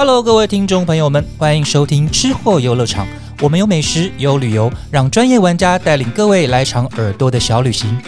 [0.00, 3.06] Hello，各位听众朋友们，欢迎收听吃货游乐场。
[3.42, 8.00] 我们有美食，有旅游，让专业玩家带领各位来场耳朵的小旅行。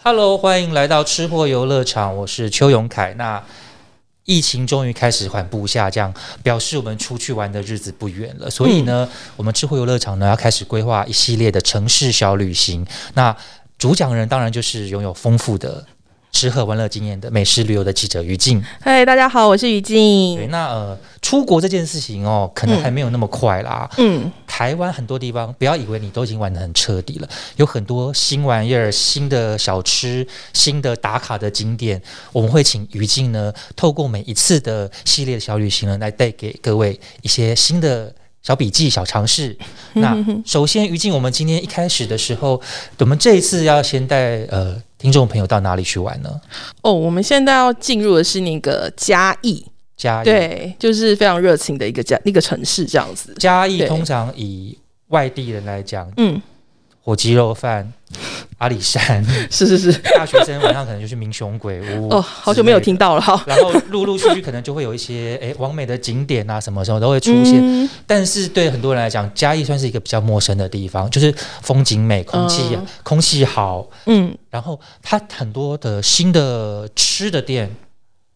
[0.00, 3.14] Hello，欢迎来到吃货游乐场，我是邱永凯。
[3.18, 3.42] 那
[4.28, 8.50] 疫情终于开始缓步下降，表示我们出去玩的日子不远了。
[8.50, 12.86] 所以呢，我们智慧游乐场呢要开始规划一系列的城市小旅行。
[13.14, 13.34] 那
[13.78, 15.82] 主讲人当然就是拥有丰富的
[16.38, 18.62] 吃喝玩乐经验的美食旅游的记者于静。
[18.80, 20.50] 嗨，大家好，我是于对，静。
[20.52, 23.90] 那呃，出国这件事情哦，可能还没有那么快啦。
[23.96, 32.00] 嗯，台湾很多地方，不要以为你都已经玩得很彻底了，有很多新玩意儿、新的小吃、新的打卡的景点，
[32.32, 38.14] 我们会请于静呢，透过每一次的系列小旅行呢，来带给各位一些新的。
[38.42, 39.56] 小笔记、小尝试。
[39.94, 42.60] 那首先，于静，我们今天一开始的时候，
[42.98, 46.40] 我们这一次要先带呃听众朋友到哪里去玩呢？
[46.82, 49.66] 哦，我们现在要进入的是那个嘉义，
[49.96, 50.24] 嘉义。
[50.24, 53.34] 对，就是非常热情的一个嘉那个城市这样子。
[53.38, 54.78] 嘉义通常以
[55.08, 56.40] 外地人来讲，嗯，
[57.02, 57.92] 火鸡肉饭、
[58.58, 59.92] 阿里山，是是是。
[60.16, 62.08] 大学生晚上可能就去民雄鬼屋。
[62.08, 63.42] 哦，好久没有听到了哈。
[63.46, 67.60] 然后陆陆续续可能就会有一些哎完美的景点啊，什么时候都会出现。
[67.62, 77.70] 嗯但是对很多人来讲，嘉义算是一个比较陌生的地方，就是风景美、空气、嗯空气好，嗯然后它很多的新的吃的店，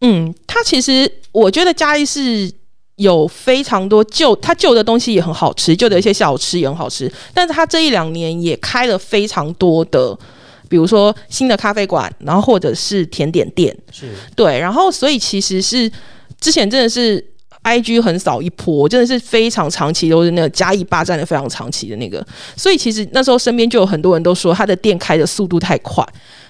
[0.00, 2.52] 嗯，它其实我觉得嘉义是
[3.02, 7.12] 有非常多旧，它旧的东西也很好吃，旧的一些小吃也很好吃。
[7.34, 10.16] 但是它这一两年也开了非常多的，
[10.68, 13.76] 比如说新的咖啡馆，然后或者是甜点店。
[13.90, 15.90] 是对，然后所以其实是
[16.40, 17.22] 之前真的是
[17.62, 22.24] I G 很少一波，真的是非常长期都是那个嘉义霸占的非常长期的那个，
[22.56, 26.06] 所以其实那时候身边就有很多人都说他的店开的速度太快，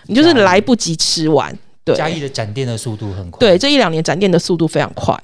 [0.07, 1.57] 你就是来不及吃完。
[1.85, 3.41] 对，嘉义的展店的速度很快。
[3.41, 5.21] 对，，这一两年展店的速度非常快。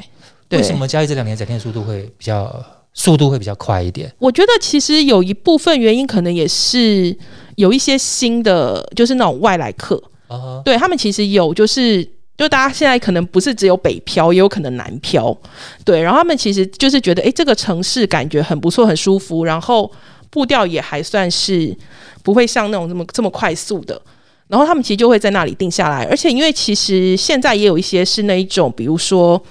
[0.49, 2.65] 对为什么交易这两年展店速度会比较
[2.95, 4.13] 速度会比较快一点？
[4.19, 7.17] 我觉得其实有一部分原因可能也是
[7.57, 12.09] 有一些新的，就是那种外来客，啊，对他们其实有就是。
[12.39, 15.37] 就大家现在可能不是只有北漂，也有可能南漂，
[15.85, 16.01] 对。
[16.01, 19.91] 然后他们其实就是觉得，诶，这个城市感觉很不错，很舒服，然后
[20.31, 21.77] 步调也还算是
[22.23, 24.01] 不会像那种这么这么快速的。
[24.47, 29.43] 然后他们其实就会在那里定下来，而且因为其实现在也有一些是那一种，比如说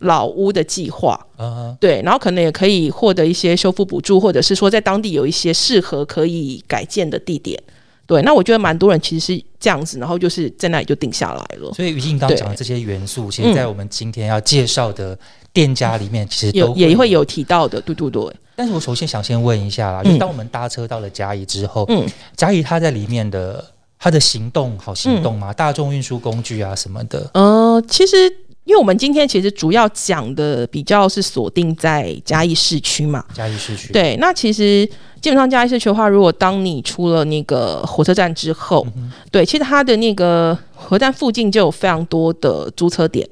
[0.00, 7.60] 老屋的计划，啊，对，然后可能也可以获得一些修复补助，或者是说在当地有一些适合可以改建的地点。
[8.06, 11.70] 对，那我觉得蛮多人其实是这样子，然后就是在那里就定下来了。
[11.74, 15.18] 所以于静刚讲的这些元素，其实在我们今天要介绍的
[15.52, 17.10] 店家里面，其实都有也会。
[17.10, 23.62] 有提到的，对对对，但是我首先想先问一下啦，嗯就是当我们搭车到了嘉义之后，嗯，嘉义它在里面的
[23.98, 25.52] 它的行动好行动吗？
[25.52, 28.16] 大众运输工具啊什么的，呃，其实
[28.68, 33.90] 因为我们今天其实主要讲的比较是锁定在嘉义市区嘛，嘉义市区。
[33.94, 34.86] 对，那其实
[35.22, 38.86] 基本上嘉义市区的话，如果当你出了那个火车站之后，
[39.30, 43.26] 对，其实它的那个火车站附近就有非常多的租车点。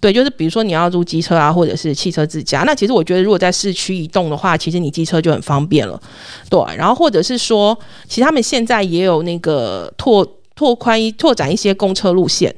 [0.00, 2.62] 对，就是比如说你要租机车啊，或者是汽车自驾。
[2.66, 6.00] 那其实我觉得，如果在市区移动的话，其实你机车就很方便了。
[6.48, 7.78] 对，然后或者是说，
[8.08, 12.52] 其实他们现在也有那个拓拓宽一拓展一些公车路线。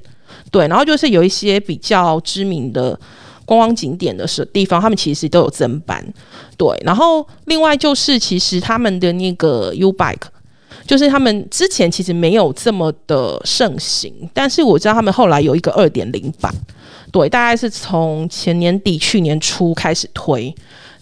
[0.55, 2.97] 对，然后就是有一些比较知名的
[3.45, 6.01] 观光景点的是地方，他们其实都有增班。
[6.57, 10.29] 对，然后另外就是其实他们的那个 U Bike，
[10.87, 16.55] 就是他们之前其实没有这么的盛行，但是我知道他们后来有一个二点零版，
[17.11, 20.55] 对，大概是从前年底去年初开始推。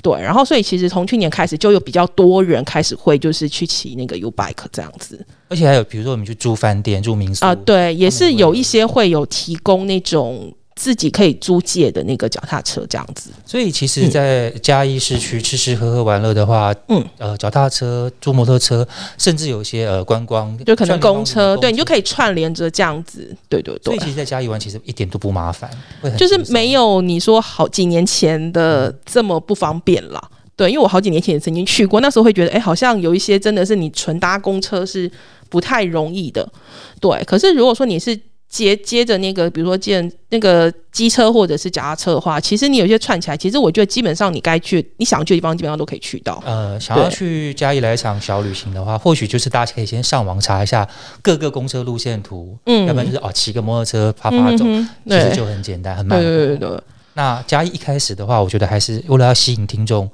[0.02, 5.24] 对，然后所以其实从去年开始就有比较多人开始会就是去骑那个 U bike 这样子。
[5.48, 13.30] 而且还有比如说我们去住饭店、住民宿啊、对，也是有一些会有提供那种自己可以租借的那个脚踏车这样子。
[13.46, 18.84] 所以其实，在嘉义市区吃吃喝喝玩乐的话，嗯，呃，脚踏车、租摩托车，
[19.18, 21.84] 甚至有一些呃观光，就可能公车，对你就。
[21.92, 25.70] 可以串联着这样子，对对对所以，其实，在嘉义玩其实一点都不麻烦，
[26.00, 30.30] 会就是没有你说好几年前的这么不方便啦。
[30.56, 35.10] 对，因为我好几年前也曾经去过，那时候会觉得，哎，好像有一些真的是你纯搭公车是
[35.50, 36.50] 不太容易的。
[36.98, 38.18] 对，可是如果说你是
[38.52, 46.42] 接接着那个，比如说接那个机车或者是脚踏车的话，其实你有些串起来，其实我觉得基本上你该去你想去的地方，基本上都可以去到。
[46.44, 50.86] 呃，想要去嘉义来一场小旅行的话，或许就是大家可以先上网查一下
[51.22, 56.46] 各个公车路线图，嗯要不然就是哦骑个摩托车啪啪走，嗯其实就很简单，很慢对。
[56.46, 56.80] 对对对，
[57.14, 60.10] 那嘉义一开始的话，我觉得还是为了要吸引听众，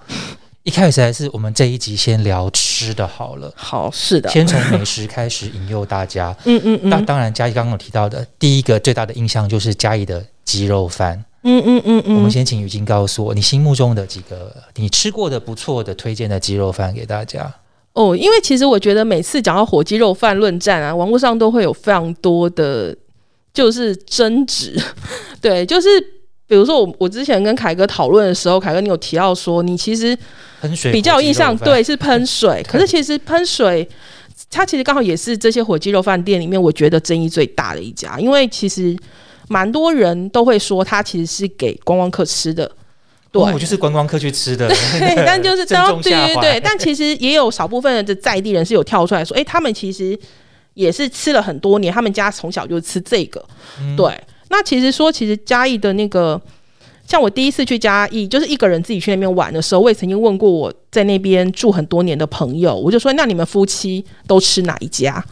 [0.64, 6.36] 一开始还是我们这一集先聊吃的好了，好，是的，先从美食开始引诱大家。
[6.44, 11.24] 嗯嗯嗯，那当然，嘉义刚刚有提到的第一个最大的印象就是嘉义的鸡肉饭。
[11.44, 17.54] 嗯嗯嗯嗯，我们先请雨晶告诉我你心目中的几个你吃过的不错的推荐的鸡肉饭给大家。
[17.94, 22.94] 哦，因为其实我觉得每次讲到火鸡肉饭论战啊，网络上都会有非常多的，
[23.54, 24.78] 就是争执。
[25.40, 25.88] 对，就是
[26.48, 30.18] 比如说我我之前跟凯哥讨论的时候，凯哥你有提到说你其实
[30.60, 32.64] 喷水比较有印象，对，是喷水。
[32.66, 33.86] 可是其实喷水，
[34.50, 38.96] 它其实刚好也是这些火鸡肉饭店里面，我觉得争议最大的一家，因为其实
[39.48, 42.68] 蛮多人都会说它其实是给观光客吃的。
[43.30, 44.66] 对，哦我就是观光客去吃的，
[44.98, 50.18] 对，但就是 正然后对对对，但其实也有少部分的在地人是有跳出来说，哎、他们其实
[50.72, 53.44] 也是吃了很多年，他们家从小就吃这个。
[53.82, 54.18] 嗯对，
[54.50, 56.40] 那其实说，其实嘉义的那个，
[57.06, 65.24] 像我第一次去嘉义，就是一个人自己去那边玩的时候，我也曾经问过我在那边住很多年的朋友，我就说，那你们夫妻都吃哪一家？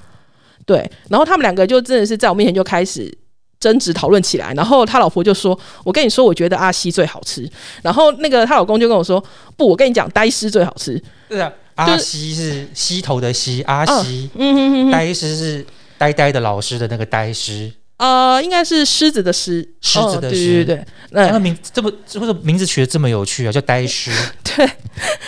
[0.65, 3.17] 对，然后他们两个就真的是在我面前就开始。
[3.59, 7.51] 争执讨论起来，然后他老婆就说：“我跟你说，我觉得阿西最好吃。”
[7.83, 9.19] 然后那个她老公就跟我说
[9.57, 11.03] ：“不，我跟你讲，呆师最好吃。
[11.27, 15.67] 对啊，阿西是西头的西，阿西”嗯哼哼哼，呆师是
[15.97, 24.11] 呆呆的老师的那个呆师，呃，应该是狮子的狮，狮子的哦对狮对对对，那那名这么或者名字取得这么有趣啊，叫呆狮。
[24.45, 24.67] 对，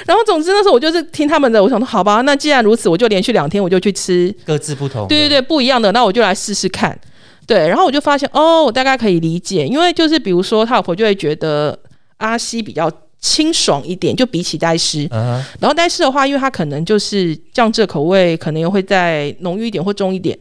[0.06, 5.08] 然后总之那时候我就是听他们的，我想说好吧，那既然如此，我就连续两天我就去吃，各自不同。
[5.08, 6.98] 对对对，不一样的，那我就来试试看。
[7.46, 11.78] 对，然后我就发现哦，我大概可以理解，因为就是比如说他老婆就会觉得
[12.18, 15.06] 阿西比较清爽一点，就比起呆师。
[15.10, 20.38] 嗯哼，然后呆师的话，因为它可能就是酱汁的口味可能又会再浓郁一点或重一点，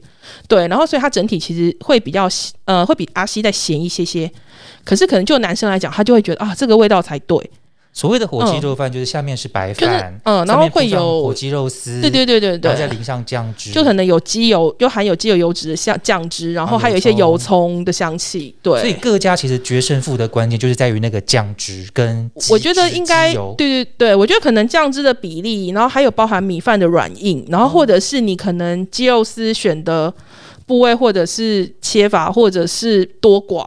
[0.48, 2.30] 对，然后所以它整体其实会比较
[2.66, 4.32] 呃会比阿西再咸一些些。
[4.84, 7.38] 可是可能就男生来讲，他就会觉得啊这个味道才对，
[7.98, 12.88] 所谓的火鸡肉饭就是下面是白就是饭，嗯，然上后会有火有鸡肉丝，对对对对然后再。
[12.88, 18.56] 淋上酱汁，就可能有鸡油，又含有鸡油油脂的像酱汁，然后还有一些油葱的香气。
[18.62, 18.80] 对。
[18.80, 30.14] 所以，各家其实决胜负的关键就是在于那个酱汁跟鸡我觉得汁应该对对对，我觉得可能酱汁的比例，然后还有包含米饭的软硬，然后或者是你可能鸡肉丝选的
[30.66, 33.66] 部位，或者是切法，或者是多寡，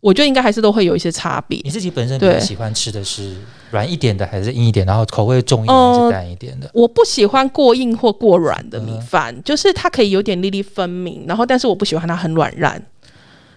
[0.00, 1.70] 我觉得应该还是都会有一些差别你。
[1.70, 3.36] 自己本身比较喜欢吃的是
[3.70, 6.70] 软一点的还是硬一点，然后口味重一点还呃是淡一点的？
[6.74, 12.80] 我不喜欢过硬或过软的米嗯饭，就是它可以有点粒粒分明，然后但是我不喜欢它很软烂。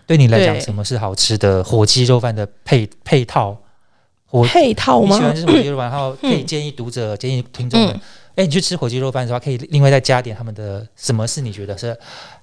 [0.07, 3.57] 对你来讲，什么是好吃的火鸡肉饭的配配套？
[4.25, 5.21] 火配套吗你喜？
[5.21, 8.01] 欢吃火鸡肉饭，然后可以建议读者、建议听众们，嗯
[8.35, 11.97] 哎、你去吃火鸡肉饭的话，可以另外再加点他们的什么是你觉得是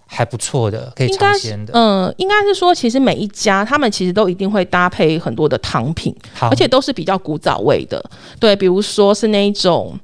[0.06, 1.73] 还不错的，可以尝鲜的。
[1.75, 8.03] 嗯，应该是说，其实每一家他们其实都一定会搭配很多的汤品，好，而且都是比较古早味的。
[8.38, 9.99] 对，比如说是那一种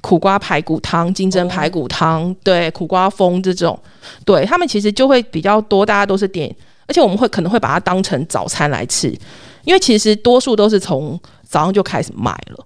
[0.00, 3.78] 苦瓜排骨汤、金针排骨汤，对，苦瓜风这种，
[4.24, 6.48] 对他们其实就会比较多，大家都是点，
[6.86, 9.08] 而且我们会可能会把它当成早餐来吃，
[9.64, 12.64] 因为其实多数都是从早上就开始卖了。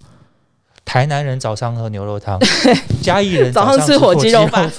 [0.85, 2.39] 台南人早上喝牛肉汤，
[3.01, 4.71] 嘉义人早上吃吃火鸡肉饭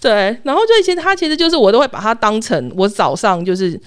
[0.00, 3.78] 对对，然后就其实它其实就是我都会把它当成我早上就是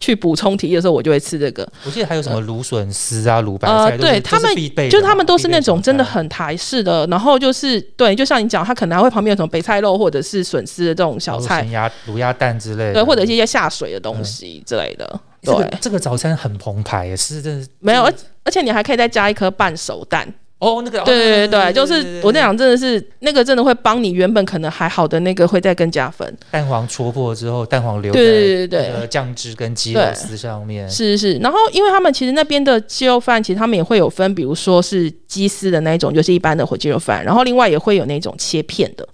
[0.00, 1.68] 去补充体力的时候，我就会吃这个。
[1.84, 15.20] 我记得还有什么芦笋丝啊、芦白呃菜，对他们必备，就他们都是那种真的很台式的，然后就是对，就像你讲，它可能还会旁边有什么北菜肉或者是笋丝的这种小菜卤，鸭、卤鸭蛋之类的，对，或者是一些下水的东西之类的。
[15.42, 20.32] 这个对，这个早餐很澎湃耶，是真的是没有，而而且你还可以再加一颗半熟蛋。
[20.58, 26.36] 哦，那个对对对就是我在讲，真的是那个真的会帮你原本可能还好的那个会再更加分。
[26.50, 29.06] 蛋黄戳破之后，蛋黄留在对对对。
[29.08, 39.08] 酱汁跟鸡肉丝上面，是是，然后因为他们其实那边的鸡肉饭，其实他们也会有分，比如说是鸡丝的那一种，就是一般的火鸡肉饭，然后另外也会有那种切片的，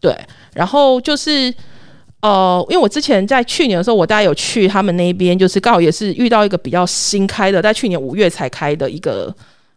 [0.00, 0.16] 对，
[0.52, 1.54] 然后就是
[2.22, 9.32] 呃，因为我之前在去年的时候，我大概有去他们那边，就是刚好也是遇到一个比较新开的，在去年五月才开的一个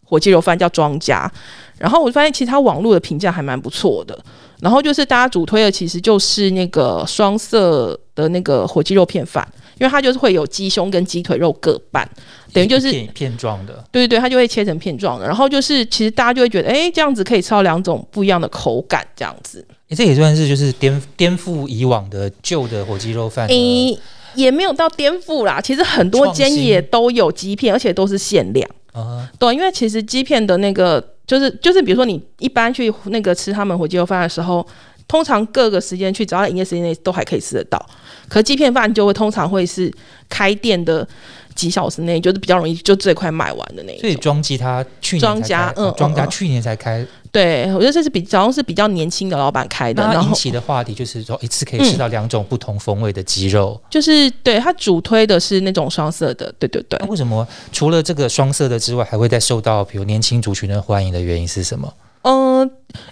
[0.05, 1.29] 火鸡肉饭，叫庄家，
[1.77, 4.17] 然后我就发现其实它网络的评价还蛮不错的。
[4.62, 9.45] 然后就是大家主推的，其实就是那个双色的那个火鸡肉片饭，
[9.77, 12.09] 因为它就是会有鸡胸跟鸡腿肉各半，
[12.53, 15.27] 等于就是片片状的，对对对，它就会切成片状的。
[15.27, 19.63] 然后就是其实大家就会觉得，哎，这样子可以吃到两种不一样的口感，这样子。
[19.89, 24.00] 你这也算是就是颠颠覆以往的旧的火鸡肉饭的诶，
[24.35, 28.67] 也没有到颠覆啦，其实很多间也都有鸡片，而且都是限量。
[28.96, 34.66] 啊，对，因为其实鸡片的那个，就是就是，比如说你一般去那个吃他们火鸡肉饭的时候，
[35.08, 37.84] 通常各个时间去，只要在营业时间内都还可以吃得到。
[38.30, 39.94] 可鸡片饭就会通常会是
[40.30, 41.08] 开店的
[41.54, 44.02] 几小时内，就是比较容易就最快卖完的那一种。
[44.02, 53.77] 所以庄记他去年庄家嗯庄家去年才开，对，我觉得这是比好像是比较年轻的老板开的，引然后起的话题就是说一次可以吃到两种不同风味的鸡肉。
[53.89, 57.08] 就是对他主推的是那种双色的，对对对那。
[57.08, 61.94] 为什么除了这个双色的之外，还会再受到比如年轻族群的欢迎的原因是什么？
[62.22, 62.62] 嗯、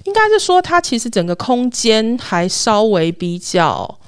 [0.05, 3.99] 应该是说它其实整个空间还稍微比较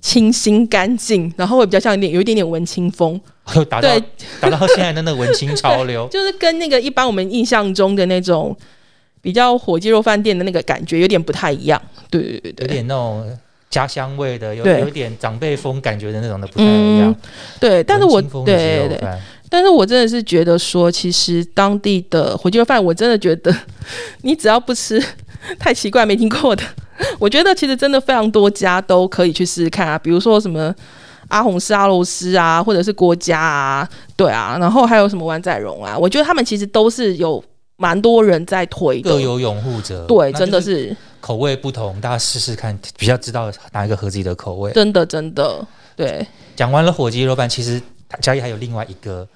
[0.00, 3.20] 清新干净，然后会比较像一点有一点点文青风，
[3.56, 4.02] 有达到对，
[4.40, 6.06] 达到现在的那个文青潮流。
[6.12, 8.56] 就是跟那个一般我们印象中的那种
[9.20, 11.80] 比较火鸡肉饭店的那个感觉有点不太一样。
[12.10, 13.38] 对对对有，点那种
[13.70, 17.14] 家乡味的，有有点长辈风感觉的那种的不太一样。
[17.60, 23.54] 对，但是我文青风的鸡对对，但是我真的是觉得说，其实当地的火鸡肉饭，我真的觉得
[24.22, 25.02] 你只要不吃
[25.58, 26.62] 太奇怪没听过的，
[27.18, 30.74] 我觉得其实真的非常多家都可以去试试看啊，比如说什么。
[31.28, 37.44] 阿红斯、阿罗斯啊，或者是郭家啊，对啊，然后还有什么湾仔荣啊，我觉得他们其实都是有
[37.78, 40.88] 蛮多人在推的，各有拥护者，对，真的是。
[40.88, 44.70] 是口味不同，大家试试看，比较知道哪一个合自己的口味。
[44.72, 45.66] 真的真的，
[45.96, 47.82] 对，讲完了火鸡肉饭，其实
[48.20, 49.26] 嘉义还有另外一个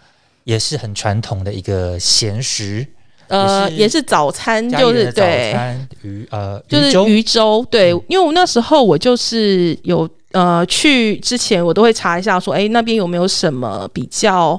[0.44, 2.86] 也是很传统的一个咸食，
[3.26, 8.00] 呃，也是早餐，就是对，餐鱼呃就是鱼粥，对，嗯。
[8.08, 14.58] 因为我那时候我就是有呃去之前我都会查一下说，哎，那边有没有什么比较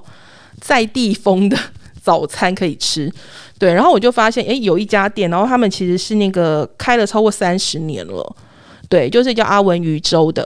[0.59, 1.57] 在地风的
[2.03, 3.09] 早餐可以吃？
[3.63, 8.36] 对，然后我就发现，哎，有一家店，然后他们其实是那个开了超过三十年了，
[8.89, 10.46] 对，就是叫阿文鱼粥的。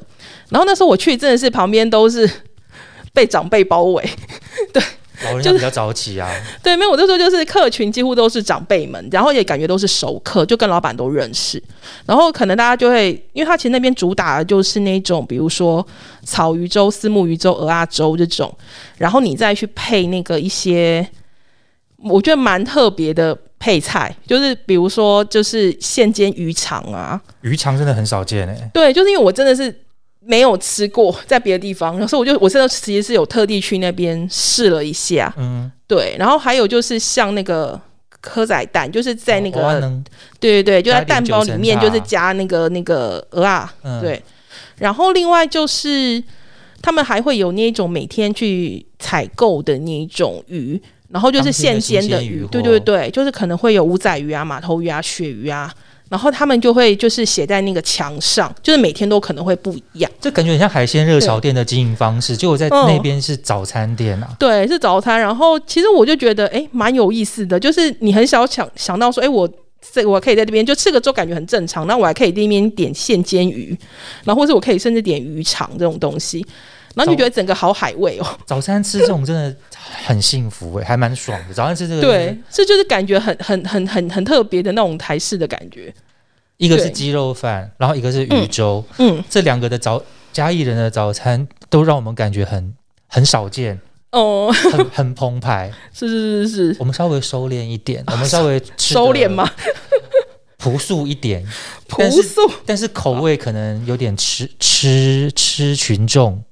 [0.50, 2.30] 然后那时候我去，真的是旁边都是
[3.16, 4.08] 被长辈包围，
[4.72, 4.84] 对
[5.26, 6.30] 老人家比较早起啊，
[6.62, 11.60] 对，没有，我就说就是客群几乎都是长辈们，然后也感觉都是熟客，就跟老板都认识。
[12.06, 15.84] 然后可能大家就会，因为他其实那边主打的就是那种，比如说
[16.24, 18.56] 草鱼粥、丝木鱼粥、鹅啊粥这种，
[19.00, 21.10] 然后你再去配那个一些，
[22.04, 28.70] 我觉得蛮特别的配菜，就是比如说就是现煎鱼肠啊，鱼肠真的很少见哎。
[28.74, 29.74] 对，就是因为我真的是
[30.20, 35.34] 没有吃过在别的地方，然后所以我就我真的其实是有特地去那边试了一下。
[35.38, 37.80] 嗯，对，然后还有就是像那个
[38.22, 39.80] 蚵仔蛋，就是在那个、
[40.40, 44.22] 对对对，就在蛋包里面就是加那个那个鹅啊，嗯对。
[44.78, 46.24] 然后另外就是
[46.82, 55.74] 他们还会有那种每天去采购的那种鱼，然后就是现煎的鱼，对对对，就是可能会有五仔鱼啊、马头鱼啊、鳕鱼啊。
[56.10, 60.10] 然后他们就会就是写在那个墙上，就是每天都可能会不一样。
[60.22, 64.30] 这感觉很像海鲜热炒店的经营方式，就我在嗯那边是早餐店啊。
[64.40, 65.20] 对，是早餐。
[65.20, 69.50] 然后其实我就觉得，哎，蛮有意思的，就是你很少想想到说，哎，我
[69.94, 71.86] 这我可以在这边就吃个粥，感觉很正常。
[71.88, 73.78] 那我还可以在那边点现煎鱼，
[74.24, 76.46] 然后或者我可以甚至点鱼肠这种东西，
[76.98, 78.26] 然后你就觉得整个好海味哦。
[78.46, 79.56] 早餐吃这种真的
[80.06, 81.54] 很幸福哎、还蛮爽的。
[81.54, 85.94] 早餐吃这个，对，，这就是感觉很很很很很特别的那种台式的感觉。
[86.58, 90.02] 一个是鸡肉饭，然后一个是鱼粥，嗯，这两个的早
[90.34, 92.74] 嘉义人的早餐都让我们感觉很
[93.08, 93.80] 很少见，
[94.12, 95.72] 哦，很很澎湃。
[95.94, 99.48] 是是是是是，我们稍微收敛一点， 我们稍微收敛吗？
[100.58, 101.46] 朴素一点，
[101.88, 106.44] 朴素，但是口味可能有点吃吃吃群众，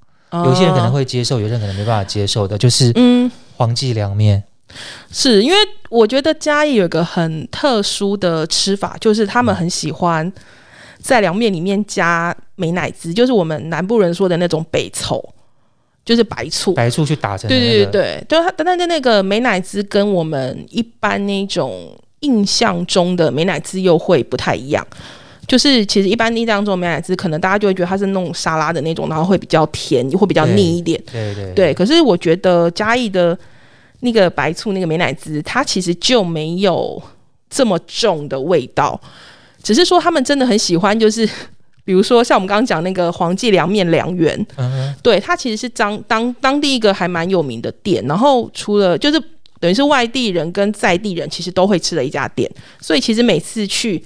[0.43, 3.31] 有些人可能会，接受，有些人可能没办法接受的，就是嗯。
[3.57, 4.43] 黄记凉面。
[5.09, 5.55] 是因为
[5.89, 10.29] 我觉得嘉义有一个很特殊的吃法，就是他们很喜欢
[10.99, 15.23] 在凉面里面加美乃滋，就是我们南部人说的那种北凑，
[16.03, 16.73] 就是白醋。
[16.73, 24.85] 白醋去打成那个，对对对，就它但是那个美乃滋跟我们一般那种印象中的美乃滋又会不太一样。
[25.47, 31.01] 就是其实一般印象中的美乃滋，可能大家就会觉得它是那种沙拉的那种，然后会比较甜，会比较腻一点。
[31.11, 33.37] 对对对，可是我觉得嘉义的
[33.99, 37.01] 那个白醋那个美乃滋，它其实就没有
[37.49, 38.99] 这么重的味道，
[39.61, 41.27] 只是说他们真的很喜欢，就是
[41.85, 44.45] 比如说像我们刚刚讲那个黄记凉面凉园，
[45.03, 49.21] 对，它其实是当当当地一个还蛮有名的店，然后除了就是
[49.59, 52.49] 等于是外地人跟在地人其实都会吃的一家店，
[52.81, 54.03] 所以其实每次去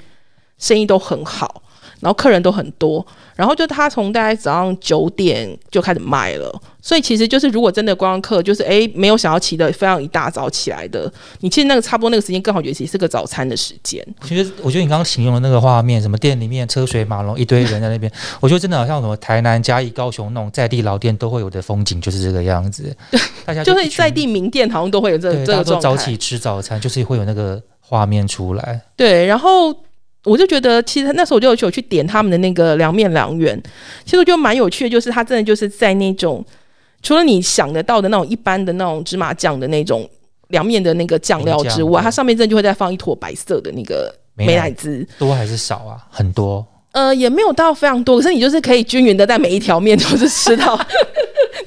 [0.60, 1.62] 生意都很好，
[2.00, 22.96] 然后客人都很多，然后就他从大概早上九点就开始卖了，所以其实就是如果真的观光客就是诶没有想要起的非常一大早起来的，你其实那个差不多那个时间刚好也其实是个早餐的时间，其实，我觉得你刚刚形容的那个画面，什么店里面车水马龙，一堆人在那边， 我觉得真的好像什么台南、嘉义、高雄那种在地老店都会有的风景，就是这个样子。
[23.46, 25.72] 大家就是在地名店好像都会有这，这个状态。
[25.74, 28.82] 都早起吃早餐，就是会有那个画面出来。
[28.96, 29.74] 对，然后
[30.26, 33.62] 我就觉得，其实那时候我就有去点他们的那个凉面凉圆，
[34.04, 36.44] 其实我觉得蛮有趣的，就是它真的就是在那种
[37.02, 40.08] 除了你想得到的那种一般的那种芝麻酱的那种
[40.50, 45.08] 凉面的那个酱料之外，它上面真的就会再放一坨白色的那个美乃滋。
[45.18, 46.06] 多还是少啊？
[46.10, 46.66] 很多。
[46.92, 50.76] 呃，也没有到非常多，可是你就是可以均匀的在每一条面都是吃到，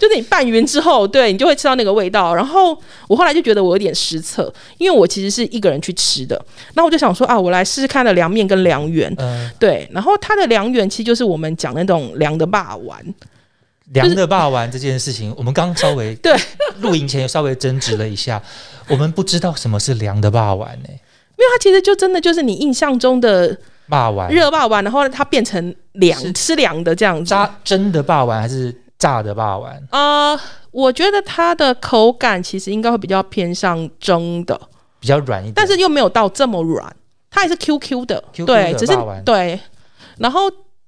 [0.02, 2.34] 就是你拌匀之后，对你就会吃到那个味道。
[2.34, 6.44] 然后我后来就觉得我有点失策，因为我其实是一个人去吃的，
[6.74, 13.14] 那我就想说啊，我来试试看的凉面跟凉圆，嗯、对，然后它的凉圆其实就是我们讲那种凉的霸丸，
[13.92, 16.36] 凉的霸丸这件事情，我们刚稍微 对。
[16.80, 18.42] 录影前有稍微争执了一下，
[18.88, 23.56] 我们不知道什么是凉的霸丸呢、因为它其实就真的就是你印象中的
[23.88, 24.28] 霸丸。
[24.28, 27.32] 热霸丸，然后它变成凉吃凉的这样子。
[27.32, 29.82] 它真的霸丸还是炸的霸丸？
[29.90, 30.40] 啊、
[30.70, 34.60] 我觉得它的口感其实应该会比较偏向蒸的，
[35.00, 36.94] 比较软一点，但是又没有到这么软，
[37.28, 38.92] 它还是 QQ 的 QQ 对，只是
[39.24, 39.58] 对，
[40.18, 40.42] 然后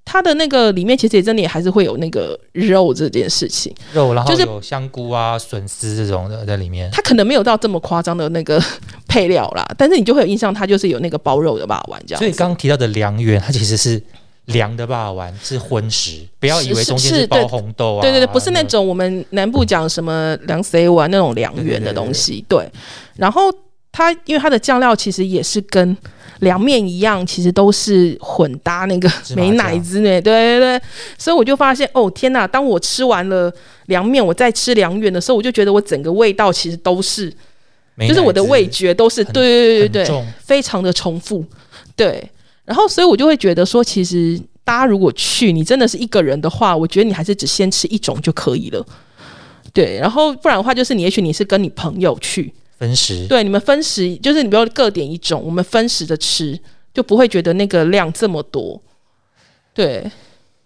[0.04, 6.88] 它的那个里面其实也真的也还是会有那个肉这件事情，肉，然后就是有香菇啊、笋丝这种的在里面。
[6.92, 8.62] 它可能没有到这么夸张的那个
[9.08, 12.18] 配料啦，但是你就会有印象，它就是有那个包肉的霸丸这样。
[12.20, 14.00] 所以刚刚提到的良缘，它其实是
[14.46, 18.02] 凉的霸丸，是荤食，不要以为中间包红豆啊。
[18.02, 22.44] 对对对，不是那种我们南部讲什么凉 C 碗那种凉圆的东西。
[22.48, 22.70] 对，
[23.16, 23.52] 然后
[23.90, 25.96] 它因为它的酱料其实也是跟
[26.40, 30.20] 凉面一样，其实都是混搭那个美乃滋呢。
[30.20, 30.82] 对对对，
[31.16, 32.46] 所以我就发现哦天哪！
[32.46, 33.50] 当我吃完了
[33.86, 37.32] 凉面，我再吃凉圆的时候，我就觉得我整个味道其实都是，
[38.06, 41.42] 就是我的味觉都是对对对对对，非常的重复。
[41.96, 42.28] 对，
[42.64, 48.84] 然后所以我就会觉得说，其实大家如果去，你真的是一个人的话，我觉得你还是只先吃一种就可以了。
[49.72, 53.26] 对，然后不然的话，就是你也许你是跟你朋友去，分食。
[53.26, 56.58] 对，你们分食，就是你不要各点一种，我们分食着吃，
[56.92, 58.80] 就不会觉得那个量这么多。
[59.74, 60.10] 对，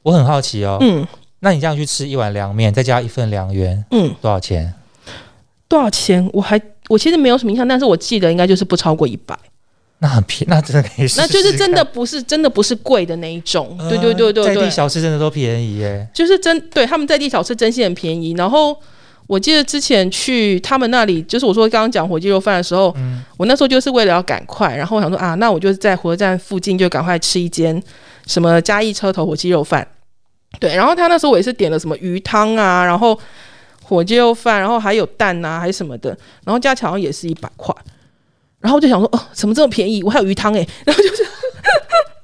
[0.02, 1.07] 我很好奇哦，嗯
[1.40, 4.75] 那你这样去吃一碗凉面，再加一份凉圆，嗯，多少钱？
[5.69, 6.28] 多少钱？
[6.33, 9.38] 我还我其实没有什么印象，但是我记得应该就是不超过一百，
[10.00, 11.85] 那很便，那真的可以试试那就是真的。
[11.85, 13.76] 不是真的不是贵的那一种。
[13.80, 16.06] 呃对对对对对在地，小吃真的都便宜耶。
[16.15, 18.32] 就是真对他们在地小吃真心很便宜。
[18.34, 18.78] 然后
[19.26, 27.82] 我记得之前去他们那里，就是我说刚刚讲火鸡肉饭的时候，嗯我那时候就是为了要赶快，然后我想说啊，那我就是在火车站附近就赶快吃一间
[28.26, 29.87] 什么嘉义车头火鸡肉饭。
[30.61, 33.19] 对，然后他那时候我也是点了什么鱼汤啊，然后
[33.82, 36.11] 火鸡肉饭，然后还有蛋啊，还是什么的，
[36.45, 37.75] 然后加起来好像也是一百块。
[38.60, 40.02] 然后我就想说，哦，怎么这么便宜？
[40.02, 41.26] 我还有鱼汤诶、 然后就是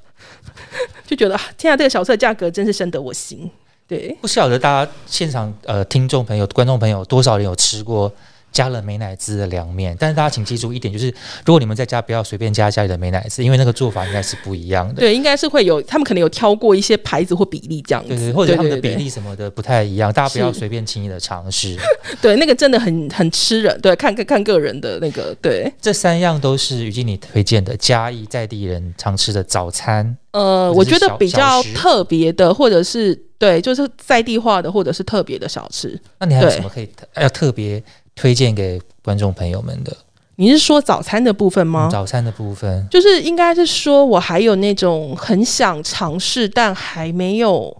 [1.06, 3.50] 就觉得啊，天啊，这个小吃的价格真是深得我心。
[3.86, 8.10] 对，不晓得大家现场呃听众朋友、观众朋友多少人有吃过
[8.54, 9.94] 加了美乃滋的凉面？
[10.00, 11.08] 但是大家请记住一点，就是
[11.44, 15.00] 如果你们在家不要随便加家里的美乃滋，因为那个做法应该是不一样的。
[15.00, 21.76] 对，应该是会有，他们可能有挑过一些牌子或比例这样子，对对，或者他们的比例什么的不太一样，大家不要随便轻易的尝试。
[22.22, 30.16] 对，那个真的很很吃人，对，看看看个人的那个，对，这三样都是于经理推荐的嘉义在地人常吃的早餐。
[30.30, 36.00] 呃，我觉得比较特别的，或者是对，就是在地化的，或者是特别的小吃。
[36.18, 37.82] 那你还有什么可以特要特别
[38.14, 39.96] 推荐给观众朋友们的？
[40.36, 41.88] 你是说早餐的部分吗？
[41.88, 47.76] 嗯早餐的部分，就是应该是说我还有那种很想尝试但还没有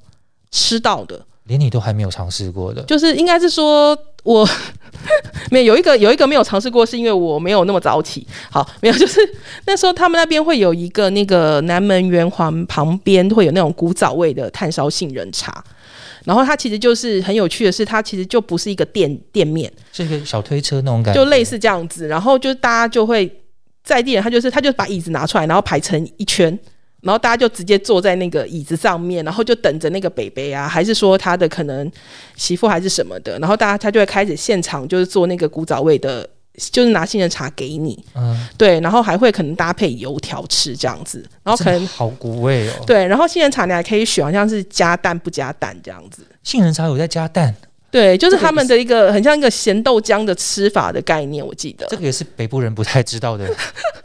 [0.53, 4.49] 吃到的，连你都还没有尝试过的，就是应该是说我
[5.51, 8.25] 没有有一个有一个没有尝试过，是因为我没有那么早起。
[8.51, 9.19] 好，没有，就是
[9.67, 15.65] 那时候他们那边会有一个那个南门圆环旁边会有那种古早味的炭烧杏仁茶。
[16.25, 22.09] 然后它其实就是很有趣的是，它其实就不是一个店店面，是一个小推车那种感觉，就类似这样子。
[22.09, 23.31] 然后就大家就会
[23.83, 26.59] 在地人，他就是他就把椅子拿出来，然后排成一圈，
[27.03, 31.91] 然后大家就直接坐在那个椅子上面，然后就等着那个北北啊，还是说他的可能
[32.37, 36.27] 媳妇还是什么的，然后大家他就会开始现场就是做那个古早味的，
[36.71, 41.87] 就是拿杏仁茶给你，嗯，对，然后还会可能搭配油条吃这样子，然后可能。
[41.87, 42.73] 好古味哦。
[42.87, 46.25] 对，然后杏仁茶你还可以选，好像是加蛋不加蛋这样子。
[46.43, 47.55] 杏仁茶有在加蛋，
[47.91, 51.87] 对，就是他们的一个很像一个咸豆浆的吃法的概念，我记得。
[51.89, 53.49] 这个也是北部人不太知道的。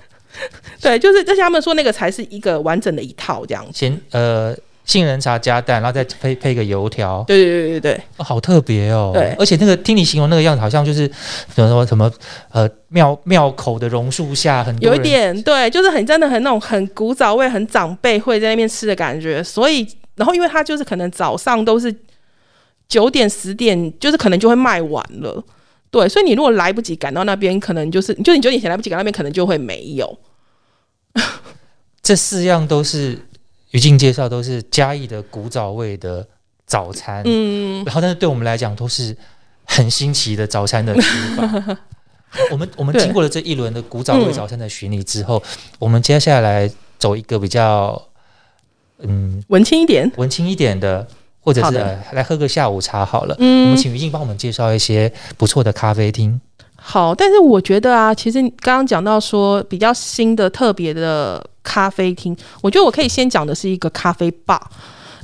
[0.82, 3.72] 对，就是而且他们说那个才是一个完整的一套这样子。
[3.74, 4.56] 咸呃
[4.90, 9.12] 杏仁茶加蛋，然后再配配个油条，对对对对对，哦好特别哦。
[9.14, 11.08] 对而且那个听你形容那个样子，好像就是
[11.54, 12.12] 什么什么
[12.52, 19.44] 呃庙庙口的榕树下，很多有一点对，就是很真的很那种很古早味、很长辈会在那边吃的感觉。
[19.44, 21.96] 所以，然后因为它就是可能早上都是
[22.88, 25.44] 九点十点，就是可能就会卖完了。
[25.92, 30.18] 对，所以你如果来不及赶到那边，可能就是 就你九点前来不及赶到那边，可能就会没有。
[32.02, 33.20] 这四样都是
[33.72, 36.26] 于静介绍，都是嘉义的古早味的
[36.66, 37.22] 早餐。
[37.26, 39.16] 嗯，然后，但是对我们来讲都是
[39.64, 41.78] 很新奇的早餐的吃法。
[42.52, 45.42] 我们我们经过了这一轮的古早味早餐的巡礼之后，
[45.80, 48.00] 我们接下来走一个比较
[49.00, 50.12] 嗯文青一点。
[50.16, 51.08] 文青一点的，
[51.40, 53.36] 或者是呃来喝个下午茶好了。
[53.40, 56.40] 嗯我嗯们，请于静帮我们介绍一些不错的咖啡厅。
[56.76, 64.60] 好，但是我觉得啊，其实你刚刚讲到说比较新的、特别的咖啡厅，我觉得我可以先讲的是一个咖啡吧，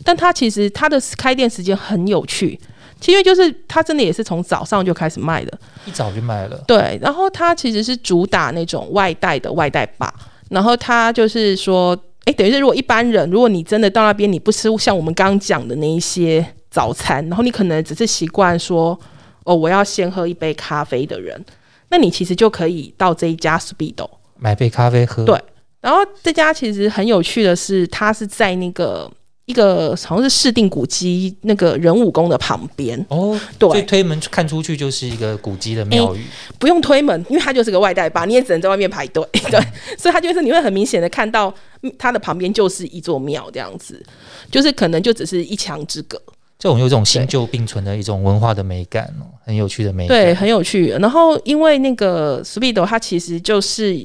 [0.03, 2.59] 但它其实它的开店时间很有趣，
[2.99, 10.13] 其实因为就是它真的也是从早上就开始卖的，一早就卖了，对，然后它其实是主打那种外带的外带吧，
[10.51, 18.97] 然后它就是说，哎，等于是如果一般人，如果你真的到那边你不吃像我们刚刚讲的那一些早餐，然后你可能只是习惯说，
[19.45, 21.43] 哦，我要先喝一杯咖啡的人，
[21.89, 24.07] 那你其实就可以到这一家 Speedo。
[24.37, 25.23] 买杯咖啡喝。
[25.23, 25.41] 对
[25.85, 29.07] 然后这家其实很有趣的是，它是在那个
[29.45, 36.25] 一个好像是市定古迹那个人武宫的旁边，哦，对所以对，推门看出去就是一个古迹的庙宇。
[36.57, 39.59] 不用推门，因为它就是个外带吧，你也只能在外面排队， 对，
[39.95, 44.03] 所以它就是你会很明显的看到嗯它的旁边就是一座庙这样子，
[44.49, 46.19] 就是可能就只是一墙之隔，
[46.57, 50.17] 这种有一种新旧并存的一种文化的美感哦，很有趣的美感。
[50.17, 50.87] 对，很有趣。
[50.99, 53.95] 然后因为那个 Speedo 它其实就是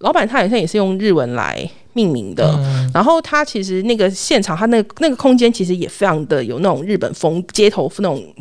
[0.00, 2.52] 老板，他好像也是用日文来命名的。
[2.58, 8.34] 嗯，然后他其实那个现场，他那个那个空间其实也非常的有那种日本风街头那种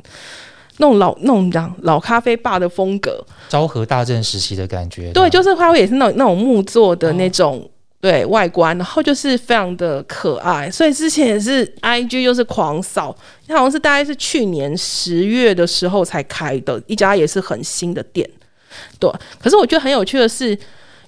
[0.78, 3.26] 那种老那种讲老咖啡吧的风格。
[3.50, 5.12] 昭和大正时期的感觉。
[5.12, 7.70] 对，就是它会也是那种那种木做的那种、
[8.00, 10.72] 对外观，然后就是非常的可爱。
[10.72, 13.14] 所以之前也是 I G 就是狂扫，
[13.46, 18.30] 它好像是大概是去年十月的时候才开的一家也是很新的店。
[18.98, 20.58] 对，可是我觉得很有趣的是，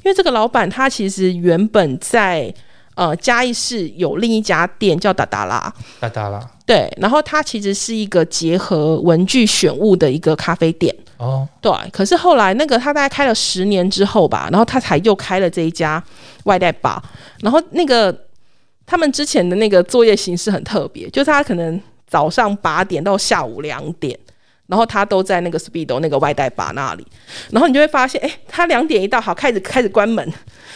[0.04, 2.54] 因为这个老板他其实原本在
[2.96, 6.40] 呃嘉义市有另一家店叫达达拉，达达拉。
[6.66, 10.96] 对，然后他其实是一个结合文具选物的一个咖啡店。
[11.18, 16.04] 哦，对，可是后来那个他大概开了十年之后吧，然后他才又开了这一家
[16.46, 17.04] 外带吧。
[17.42, 18.16] 然后那个
[18.86, 24.18] 他们之前的那个作业形式很特别，就是他可能早上八点到下午两点，
[24.72, 27.06] 然后他都在那个 Speedo 那个外带吧那里，
[27.50, 30.26] 然后你就会发现，哎，他两点一到，好开始开始关门，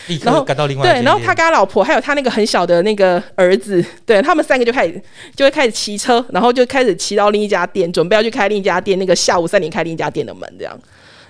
[0.07, 5.01] 立然后刻赶到另外一对，然后他跟他老婆还有他那个很小的那个儿子，对他们三个就开始
[5.33, 10.77] 就会开始骑车，然后就开始骑到另一家店，准备要去开另一家店，那个下午三点开另一家店的门，这样，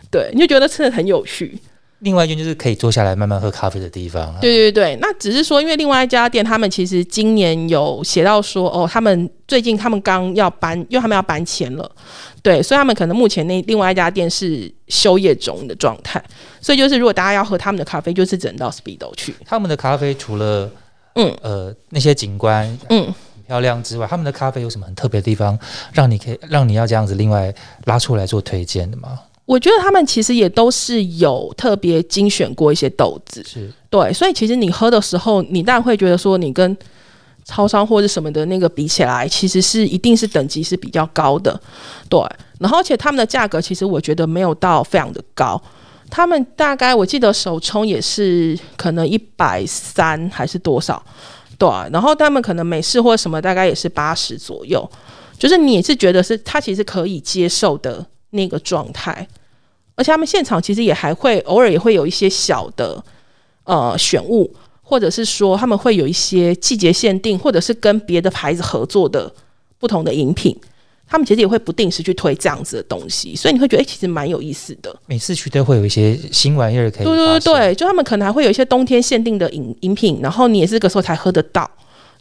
[0.09, 1.59] 对，你就觉得真的很有趣。
[1.99, 4.37] 另外一间就是可以坐下来慢慢喝咖啡的地方啊。
[4.41, 11.89] 对对对，那只是说，因为另外一家店，他们其实今年有写到说，哦，他们最近他们刚要搬，因为他们要搬迁了，
[12.43, 16.23] 对，所以他们可能目前那另外一家店是休业中的状态，
[16.61, 19.33] 所以就是如果大家要喝他们的咖啡，就是只能到 Speedo 去。
[19.45, 20.69] 他们的咖啡除了
[21.15, 23.11] 嗯呃那些景观嗯，
[23.47, 25.57] 漂亮之外，他们的咖啡有什么很特别的地方，
[25.93, 27.53] 让你可以让你要这样子另外
[27.85, 29.19] 拉出来做推荐的吗？
[29.45, 36.75] 我觉得他们其实也都是有特别精选过一些豆子，是对，所以其实你喝的时候，你当然会觉得说你跟
[37.45, 41.59] 超商或者什么的那个比起来，其实是一定是等级是比较高的，
[42.09, 42.19] 对。
[42.59, 45.61] 然后而且他们的价格其实我觉得没有到非常的高，
[46.09, 51.03] 他们大概我记得首冲也是可能一百三还是多少，
[51.59, 51.69] 对。
[51.91, 54.89] 然后他们可能美式或什么大概也是八十左右，
[55.37, 58.03] 就是你也是觉得是它其实可以接受的
[58.35, 59.27] 那个状态。
[59.95, 63.01] 而且他们现场其实也还会偶尔也会有一些小的
[63.63, 69.33] 呃选物，或者是说他们会有一些季节限定，或者是跟别的牌子合作的
[69.79, 70.53] 不同的饮品，
[71.07, 74.93] 他们其实也会不定时去推这样子的东西，所以你会觉得哎、诶其实蛮有意思的。
[75.05, 81.69] 每次去都会有一些新玩意儿可以对对对对，就他们可能还会有一些冬天限定的饮饮品，然后你也是这个时候才喝得到，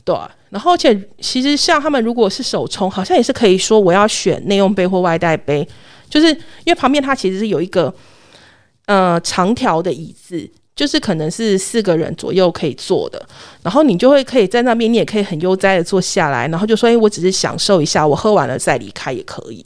[0.05, 0.15] 对。
[0.51, 5.67] 然后而且其实像他们如果是手冲，好像也是可以说我要选内用杯或外带杯，
[6.09, 6.37] 就是因
[6.67, 7.95] 为旁边它其实是有一个
[8.87, 10.51] 呃长条的椅子。
[10.77, 13.25] 就是可能是四个人左右可以坐的，
[13.63, 19.65] 然后你就会可以在那边，你也可以很悠哉的坐下来，然后就说：“哎、我只是享受一下，我喝完了再离开也可以。”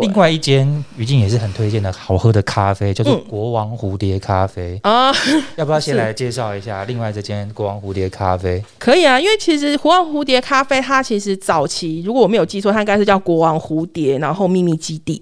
[0.00, 4.78] 另外一间于静也是很推荐的好喝的咖啡，叫做嗯国王蝴蝶咖啡。
[4.84, 5.12] 啊，
[5.58, 8.62] 要不要先来介绍一下另外这间国王蝴蝶咖啡？
[8.78, 15.20] 可以啊，因为其实国王蝴蝶咖啡，它其实早期如果我没有记错，它应该是叫国王蝴蝶，然后秘密基地，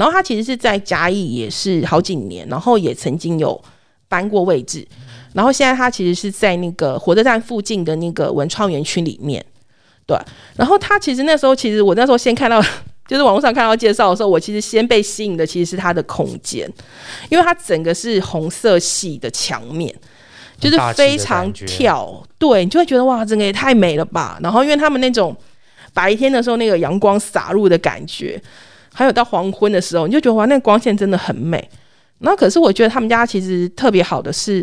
[0.00, 3.62] 然后他其实是在嘉义也是好几年，然后也曾经有
[4.08, 4.88] 搬过位置，
[5.34, 9.44] 然后现在他其实是在那个火车站附近的那个文创园区里面，
[10.06, 10.16] 对，
[10.56, 12.64] 然后他其实那时候其实我那时候先看到。
[13.06, 16.64] 就是网络上看到介绍的时候，我其实先被吸引的其实是它的空间，
[17.28, 19.92] 因为它整个是红色系的墙面，
[20.60, 24.38] 就是非常跳，对你就会觉得哇，整个也太美了吧。
[24.40, 25.36] 然后因为他们那种
[25.92, 28.40] 白天的时候那个阳光洒入的感觉，
[29.00, 31.66] 还有到黄昏的时候，你就觉得哇，那个光线真的很美。
[32.18, 34.62] 那可是我觉得他们家其实特别好的是，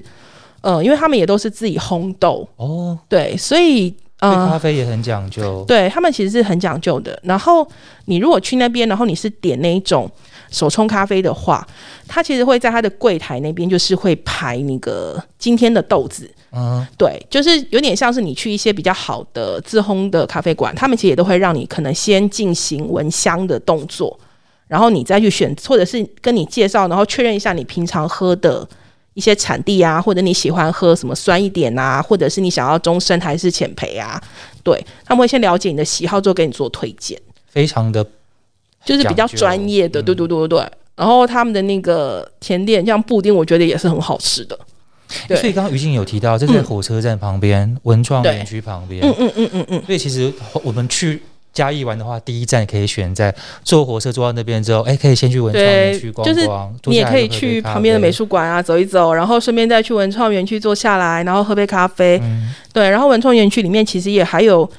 [0.62, 5.66] 呃，因为他们也都是自己烘豆，哦，对，所以对呃咖啡也很讲究。
[5.68, 7.20] 对他们其实是很讲究的。
[7.24, 7.68] 然后
[8.06, 10.08] 你如果去那边，然后你是点那一种
[10.52, 11.68] 手冲咖啡的话，
[12.08, 16.30] 他其实会在他的柜台那边就是会排那个今天的豆子。
[16.52, 24.18] 嗯，对，就是有点像是你去一些比较好的自烘的咖啡馆，他们其实也都会让你可能先进行闻香的动作，
[24.68, 28.68] 然后你再去选，或者是跟你介绍，然后确认一下你平常喝的
[29.14, 34.22] 一些产地啊，或者你喜欢喝什么酸一点啊，或者是你想要中深还是浅焙啊，
[34.64, 38.06] 对他们会先了解你的喜好之后给你做推荐，非常的
[38.86, 40.72] 就是比较专业的，对对对对对。
[40.96, 44.58] 然后他们的那个甜点，像布丁，我觉得也是很好吃的。
[45.28, 45.38] 对。
[45.38, 46.64] 所以刚刚于静有提到，这在嗯。
[46.64, 49.02] 火车站旁边，文创园区旁边。
[49.04, 51.22] 嗯嗯嗯嗯嗯，所以其实我们去
[51.58, 62.20] 嘉义玩的话，第一站可以选在坐火车坐到那边之后，哎，可以先去文创园区逛就是逛，你也可以去旁边的美术馆啊走一走，然后顺便再去文创园区坐下来，然后喝杯咖啡。
[62.22, 64.70] 嗯对，然后文创园区里面其实也还有，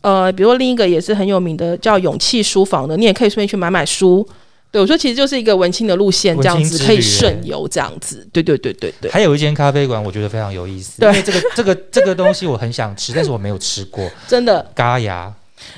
[0.00, 4.26] 呃，比如说另一个也是很有名的叫勇气书房的，你也可以顺便去买买书。
[4.72, 8.26] 对我说，其实就是一个文青的路线，这样子可以顺游，这样子。
[8.32, 9.08] 对对对对对。
[9.08, 15.32] 还有一间咖啡馆，我觉得非常有意思，对因为这个这个这个东西我很想吃，但是我没有吃过真的嘎牙。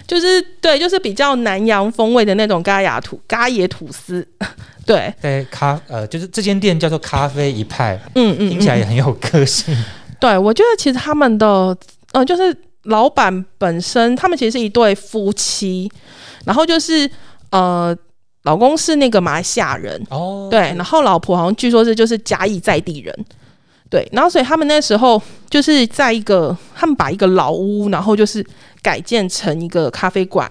[0.06, 4.26] 就是对，就是比较南洋风味的那种咖雅吐咖野吐司。
[4.84, 9.76] 对，对咖呃，就是这间店叫做咖啡一派，嗯嗯，听起来嗯也很有个性。
[10.20, 11.76] 对，我觉得其实他们的
[12.12, 15.90] 呃，就是老板本身，他们其实是一对夫妻，
[16.44, 17.10] 然后就是
[17.50, 17.96] 呃，
[18.44, 23.12] 老公是那个马来西亚人，哦，对，然后老婆好像据说是就是嘉义在地人，
[23.90, 25.20] 对，然后所以他们那时候
[25.50, 28.46] 就是在一个，他们把一个老屋，然后就是
[28.86, 30.48] 改建成一个咖啡馆，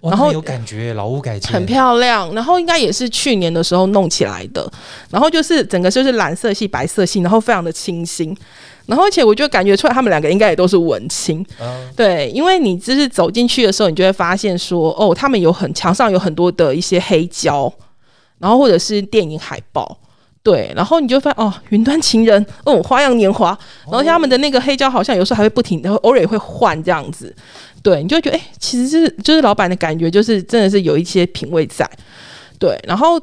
[0.00, 1.50] 哇，然后有感觉，老屋改建。
[1.50, 4.70] 很漂亮，然后应该也是去年的时候弄起来的，
[5.08, 8.36] 然后就是整个就是蓝色系、白色系，然后非常的清新，
[8.84, 17.72] 然后而且我就感觉出来他们两个应该也都是文青，嗯对，因为你就是走进去的时候，你就会发现说，哦，他们有很墙上有很多的一些黑胶，
[18.38, 19.96] 然后或者是电影海报。
[20.40, 23.48] 对，然后你就发现哦，云端情人，哦，花样年华，
[23.90, 27.34] 然后他们的那个黑胶好像有时候还会不停，然后偶尔也会换这样子，
[27.88, 31.88] 对，你就会觉得哎，其实是就是老板的感觉，就是真的是有一些品味在，
[32.58, 33.18] 对，然后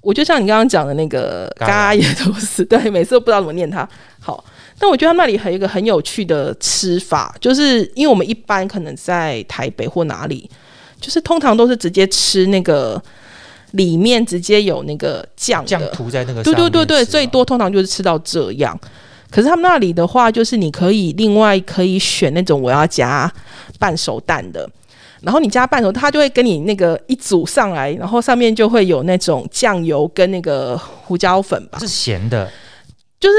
[0.00, 4.44] 我就像你刚刚讲的那个嘎嘎也都是， 对，每次都不知道怎么念它，好，
[4.76, 10.50] 但我觉得他那里还有一个很有趣的吃法，就是因为我们一般可能在台北或哪里，
[11.00, 13.00] 就是通常都是直接吃那个
[13.70, 18.76] 里面直接有那个酱酱的，涂在那个对对对对，最多通常就是吃到这样。
[19.30, 23.30] 可是他们那里的话，就是你可以另外可以选那种我要加
[23.78, 24.68] 半熟蛋的，
[25.20, 32.50] 然后你加半熟，他就会跟你那个一组上来，然后上面就会有那种酱油跟那个胡椒粉吧，是咸的。
[33.20, 33.36] 就是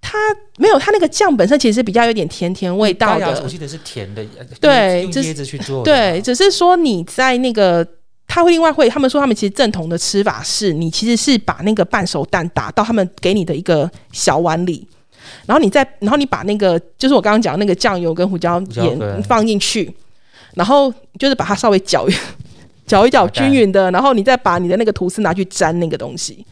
[0.00, 0.18] 它
[0.58, 3.42] 没有它那个酱本身其实比较有点甜甜味道的。
[3.42, 4.24] 我，记得是甜的，
[4.60, 7.86] 对用椰子去做的对，只是说你在那个。
[8.32, 14.86] 他会另外会，他们说他们其实正统的吃法是，你其实是把那个半熟蛋打到他们给你的一个小碗里，
[15.50, 19.92] 然后你再，然后你把那个就是我刚刚讲的那个酱油跟胡椒盐放进去，
[20.54, 22.14] 然后就是把它稍微搅一
[22.86, 26.46] 搅 一搅均匀的，然后你再把你的那个吐司拿去沾那个东西，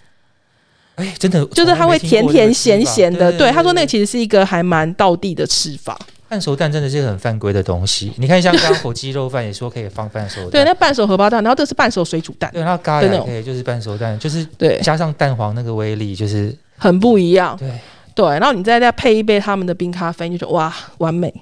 [0.97, 3.31] 哎，真的就是它会甜甜咸咸的。
[3.39, 5.97] 对，他说那个其其实是一个还蛮道地的吃法。
[6.29, 8.13] 半熟蛋真的是很犯规的东西。
[8.17, 13.27] 你看，像刚刚火鸡肉饭也说可以放半熟蛋，对，那半熟荷包蛋，然后这是半熟水煮蛋，对，然后嘎对那种。
[13.29, 17.57] 牙可以就是半熟蛋，就是对，加上蛋黄那个威力，就是很不一样。
[17.57, 17.71] 对
[18.19, 21.33] 对，然后你再再配一杯他们的冰咖啡，你就觉得哇，完美。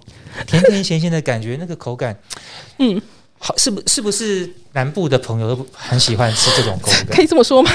[0.46, 2.14] 甜甜咸咸的感觉，那个口感，
[2.80, 3.00] 嗯，
[3.38, 7.16] 好，是不是不是南部的朋友都很喜欢吃这种口感？
[7.16, 7.70] 可以这么说吗？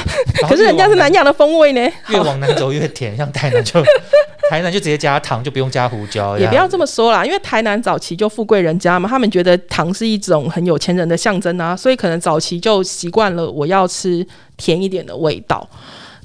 [0.48, 1.82] 可是人家是南洋的风味呢。
[2.10, 3.84] 越往南走越甜，像台南就
[4.52, 14.24] 台南就直接加糖，就不用加胡椒，也不要这么么说啦，因为台南早期就富贵人家嘛，他们觉得糖是一种很有钱人的象征啊，所以可能早期就习惯了我要吃
[14.58, 15.68] 甜一点的味道。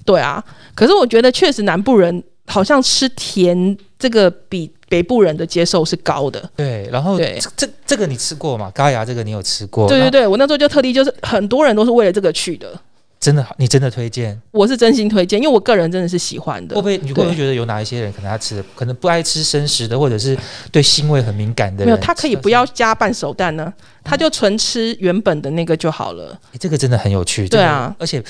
[0.05, 6.51] 对啊，可是我觉得确实南部人好像吃甜这个比北部人的接受是高的。
[6.57, 6.89] 对。
[6.91, 8.71] 然后对这这这个你吃过吗？
[8.75, 9.85] 高牙这个你有吃过？
[9.85, 12.79] 那对对对，我那时候就特地就是很多人都是为了这个去的。
[13.19, 14.41] 真的你真的推荐？
[14.53, 16.87] 我是真心推荐，因为我个人真的是喜欢的会不。
[16.87, 20.37] 会你会不会觉得有哪一些人可能他吃可能不爱吃生食的，或者是
[20.71, 21.87] 对腥味很敏感的人？
[21.87, 23.73] 没有，他可以不要加半熟蛋呢，
[24.05, 26.39] 他就纯吃原本的那个就好了。
[26.53, 27.49] 诶这个真的很有趣。
[27.49, 28.23] 对啊而且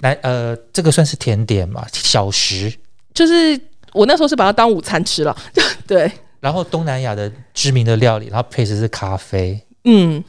[0.00, 2.70] 来呃，这个算是甜点嘛，小食。
[3.14, 3.58] 就是
[3.92, 5.36] 我那时候是把它当午餐吃了，
[5.86, 10.22] 对，然后东南亚的知名的料理，然后配的是咖啡，嗯，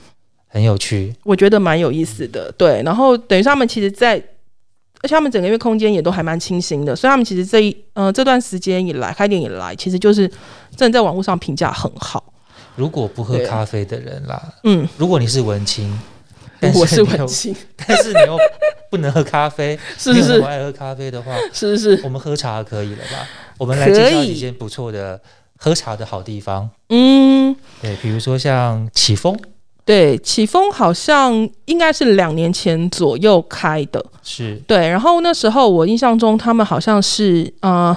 [0.48, 1.16] 很有趣。
[1.24, 2.52] 我觉得蛮有意思的。
[2.54, 4.16] 对，然后等于是他们其实，在
[5.02, 10.28] 而且他们整个月空间也都还蛮清新的，所以他们其实这一呃这段时间以来开店以来，其实就是
[10.76, 12.34] 真的在网络上评价很好。
[12.76, 16.00] 如果不喝咖啡的人啦，嗯，如果你是文青，
[16.76, 17.56] 我是你又文青，
[17.88, 18.38] 但是你又
[18.90, 23.28] 不能喝咖啡， 是是你又不爱喝咖啡的话， 是是，我们喝茶可以了吧？
[23.58, 25.20] 我们来介绍几间不错的
[25.58, 26.70] 喝茶的好地方。
[26.90, 29.38] 嗯，对，比如说像启丰，
[29.86, 31.34] 对，启丰好像
[31.66, 34.56] 应该是两年前左右开的，是。
[34.66, 34.88] 对。
[34.88, 37.94] 然后那时候我印象中，他们好像是呃，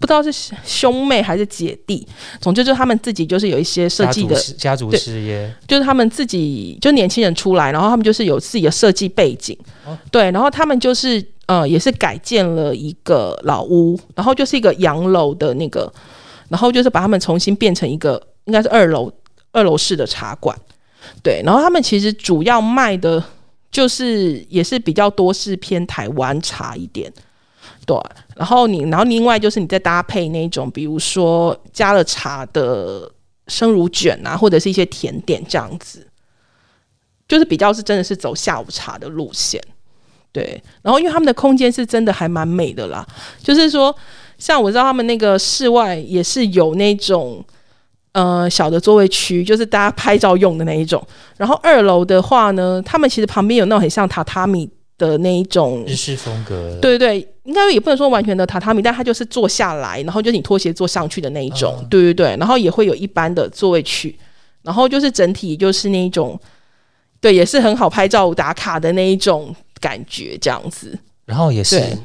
[0.00, 0.32] 不知道是
[0.64, 2.06] 兄妹还是姐弟，
[2.40, 9.96] 总之就是他们自己就是有一些设家计的，族家族事业，就是他们自己就年轻人出来，然后他们就是有自己的设计背景，哦。
[10.10, 15.92] 对，然后他们就是呃也是改建了一个老屋，然后就是一个洋楼的那个，
[16.48, 19.12] 然后就是把他们重新变成一个应该是二楼
[19.52, 20.56] 二楼式的茶馆，
[21.26, 23.20] 对，然后他们其实主要卖的
[23.68, 27.12] 就是也是比较多是偏台湾茶一点。
[27.84, 27.96] 对，
[28.36, 33.10] 然后你，然后另外就是你再搭配那种，比如说加了茶的
[33.48, 36.06] 生乳卷啊，或者是一些甜点这样子，
[37.26, 39.60] 就是比较是真的是走下午茶的路线。
[40.30, 43.04] 对，然后因为他们的空间是真的还蛮美的啦，
[43.42, 43.92] 就是说，
[44.38, 47.44] 像我知道他们那个室外也是有那种
[48.16, 51.06] 呃小的座位区，就是大家拍照用的那一种。
[51.36, 64.18] 然后二楼的话呢，他们其实旁边有那种很像榻榻米的那一种日式风格，对对对，应该也不能说完全的榻榻米，但它就是坐下来，然后就是你拖鞋坐上去的那一种，嗯对对对，然后也会有一般的座位区，
[64.62, 66.40] 然后就是整体就是那一种，
[67.20, 70.98] 对，也是很好拍照打卡的那一种感觉，这样子。
[71.26, 71.98] 然后也是对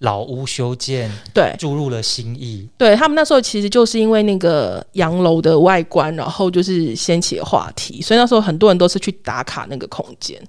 [0.00, 2.68] 老屋修建，对注入了新意。
[2.76, 10.40] 对，他们那时候其实就是因为那个洋楼的外观，然后就是掀起了话题，所以那时候很多人都是去打卡那个空间。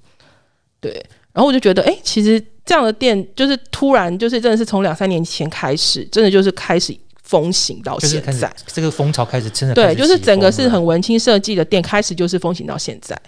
[0.80, 0.92] 对，
[1.34, 8.54] 然后我就觉得，哎，其实这样的店就是突然就是真的是从两三年前开始，真的就是开始风行到现在。
[8.68, 13.20] 这个风潮开始真的对，就是整个是很文青设计的店，开始就是风行到现在。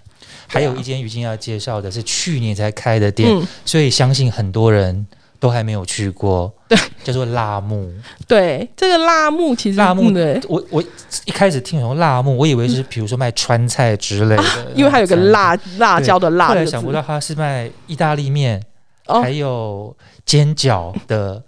[0.47, 5.05] 还有一间于静要介绍的是去年才开的店，嗯，所以相信很多人
[5.41, 6.53] 都还没有去过。
[6.69, 7.91] 对，叫做辣木。
[8.27, 10.81] 对，这个辣木其实辣木的，我我
[11.25, 16.29] 一开始听成辣木，我以为是比如说卖川菜之类的，嗯因为它有个辣辣椒的。
[16.29, 18.61] 辣后来想不到它是卖意大利面，
[19.07, 19.93] 哦还有
[20.25, 21.41] 煎饺的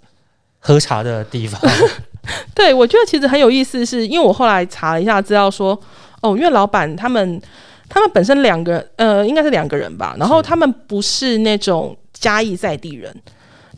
[0.58, 1.60] 喝茶的地方。
[2.52, 5.78] 对，我觉得其实很有意思是，因为我后来查了一下资料说，
[6.20, 7.40] 哦，因为老板他们
[7.88, 13.14] 他们本身两个人，呃，应该是两个人吧，然后他们不是那种嘉义在地人，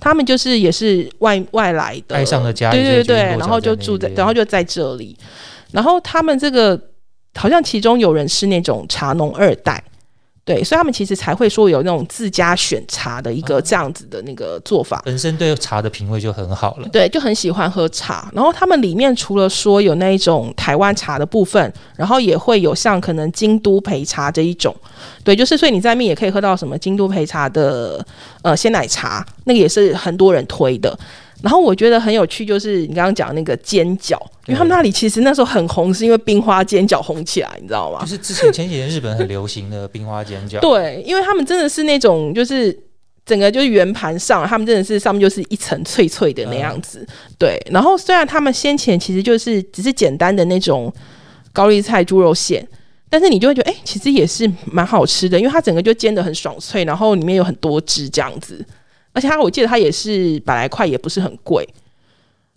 [0.01, 5.17] 他们就是也是外外来的，爱上了家对对对，然后就住在，然后就在这里，
[5.73, 6.81] 然后他们这个
[7.35, 9.83] 好像其中有人是那种茶农二代。
[10.47, 15.03] 对，所以他们其实才会说有那种自家选茶的一个哦这样子的那个做法。
[15.05, 16.89] 本身对茶的品味就很好了。
[16.91, 18.31] 对，就很喜欢喝茶。
[18.33, 24.73] 然后他们里面除了说有那一种台湾茶的部分，然后也会有像可能京都焙茶这一种。
[25.25, 28.07] 对，就是所以你在面也可以喝到什么京都焙茶的
[28.43, 30.97] 呃鲜奶茶，那个也是很多人推的。
[31.47, 38.07] 然后我觉得很有趣，就是你刚刚讲那个煎饺，因为他们那里其实那时候很红，是因为冰花煎饺红起来，你知道吗就？
[38.09, 42.77] 是之前前几年日本很流行的冰花煎饺，对，因为他们真的是那种就是。
[43.29, 47.05] 整个就是圆盘上，他们真的是上面就是一层脆脆的那样子，
[47.37, 47.61] 对。
[47.73, 50.93] 然后虽然他们先前其实就是只是简单的那种
[51.53, 52.65] 高丽菜猪肉馅，
[53.11, 58.65] 但是你就会觉得，哎、其实也是蛮好吃的，因为它整个就煎的很爽脆，然后里面有很多汁这样子，
[59.17, 61.67] 而且它我记得它也是百来块，也不是很贵。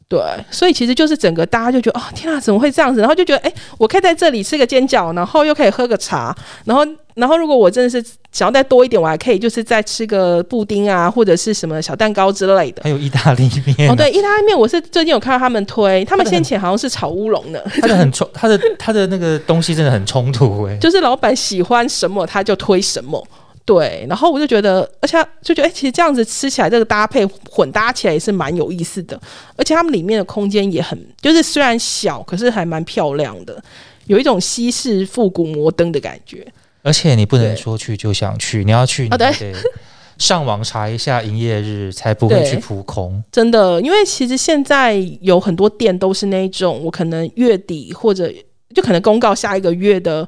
[0.10, 0.20] 对，
[0.50, 3.00] 所以其实就是整个大家就觉得哦，天啊，怎么会这样子？
[3.00, 12.82] 然后就觉得，哎，我可以在这里吃个煎饺，然后又可以喝个茶，然后，然后如果我真的是想要再多一点，我还可以就是再吃个布丁啊，或者是什么小蛋糕之类的。
[12.82, 23.24] 还有意大利面、啊哦，，对，意大利面我是最近有看到他们推，他们先前好像是炒乌龙的，他的很冲，他的他的那个东西真的很冲突哎、就是老板喜欢什么他就推什么。
[23.70, 29.16] 对，然后我就觉得，而且就觉得，哎、其实这样子吃起来，这个搭配混搭起来也是蛮有意思的。
[29.56, 33.64] 而且他们里面的空间也很，就是虽然小，可是还蛮漂亮的，
[34.08, 36.48] 有一种西式复古摩登的感觉。
[36.82, 39.32] 而且你不能说去就想去，你要去你得
[40.18, 43.24] 上网查一下营业日，才不会去扑空。
[43.32, 48.34] 真的，因为其实现在有很多店都是那种，我可能月底或者
[48.74, 50.28] 就可能公告下一个月的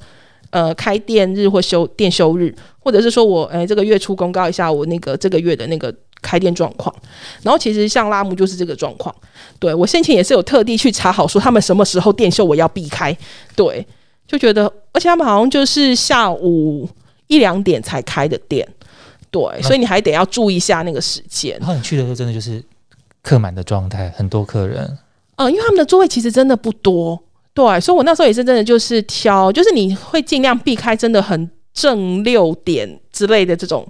[0.51, 6.93] 呃开店日或休店休日，或者是说我哎这个月初公告一下我那个这个月的那个开店状况。
[7.41, 9.15] 然后其实像拉姆就是这个状况，
[9.59, 13.15] 对我先前也是有特地去查好说他们什么时候店秀我要避开，
[13.55, 13.87] 对，
[14.27, 16.89] 就觉得而且他们好像就是下午。
[17.27, 18.67] 一两点才开的店，
[19.29, 21.57] 对，所以你还得要注意一下那个时间。
[21.59, 22.61] 然后你去的时候真的就是
[23.23, 24.97] 客满的状态，很多客人。
[25.37, 27.17] 嗯，因为他们的座位其实真的不多，
[27.53, 33.87] 对，所以我那时候也是真的就是挑，就是你会尽量避开真的很正六点之类的这种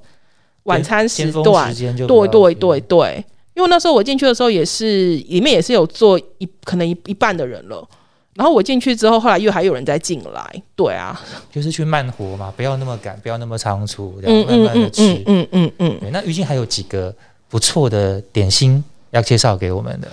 [0.64, 1.76] 晚餐时段时。
[1.76, 3.26] 间就对对对对，
[3.56, 7.88] 因为那时候我进去的时候也是里面也是有坐一可能一一半的人了。
[8.34, 11.20] 然后我进去之后，后来又还有人再进来，对啊，
[11.52, 15.04] 就是去慢活嘛，不要那么赶，不要那么仓促，这嗯样慢嗯慢的吃。
[15.04, 17.14] 嗯嗯嗯嗯嗯，对，那于静还有几个
[17.50, 20.08] 不错的点心要介绍给我们的。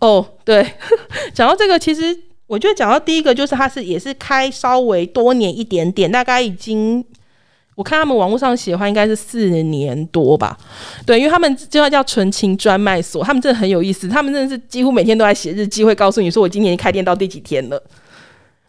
[0.00, 0.66] 哦，对，
[1.34, 2.18] 讲到这个，其实
[2.50, 7.04] 我觉得讲到第一个就是它是也是开稍微多年一点点，大概已经
[7.76, 10.58] 我看他们网络上写的话，应该是四年多吧。
[11.06, 17.80] 对，因为他们就要叫纯情专卖所，他们真的很有意思，他们真的是几乎每天都在写日记，会告诉你说我今年开店到第几天了。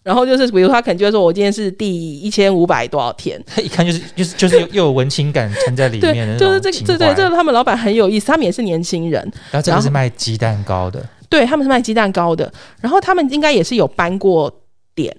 [0.04, 9.22] 然后就是，比如他可能就会说，我今天是第一千五百多少天， 一看就是就是就是又又有文青感掺在里面就是这个，对对，怀这个他们老板很有意思，他们也是年轻人，
[9.52, 12.52] 然后这个是卖鸡蛋糕的，对，他们是卖鸡蛋糕的，
[12.82, 14.54] 然后他们应该也是有搬过
[14.94, 15.16] 点，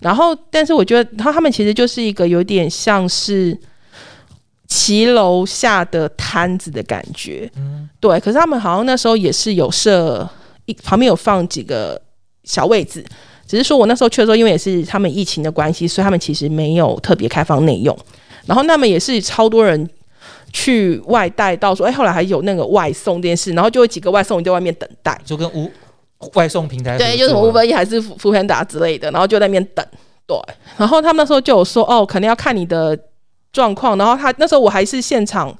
[0.00, 3.58] 然后但是我觉得，然后他们其实就是一个有点像是
[4.68, 8.20] 骑楼下的摊子的感觉，嗯，对。
[8.20, 10.28] 可是他们好像那时候也是有设
[10.66, 11.98] 一旁边有放几个
[12.42, 13.02] 小位置，
[13.46, 17.98] 只是说我那时候去的时候，因为也是他们疫情的关系，所以他们其实没有特别开放内用，
[18.44, 19.88] 然后那么也是超多人。
[20.54, 25.68] 去外带到说，哎，后来还有那个外送这件事，然后就有几个外送人在外面等待，就跟无
[26.34, 29.84] 外送平台对，就是什么作 Uber E 还是福福平达之类的，然后就在那边等。
[30.26, 30.38] 对，
[30.78, 32.96] 然后他们那时候就有说，哦，可能要看你的
[33.52, 33.98] 状况。
[33.98, 35.52] 然后他那时候我还是现场，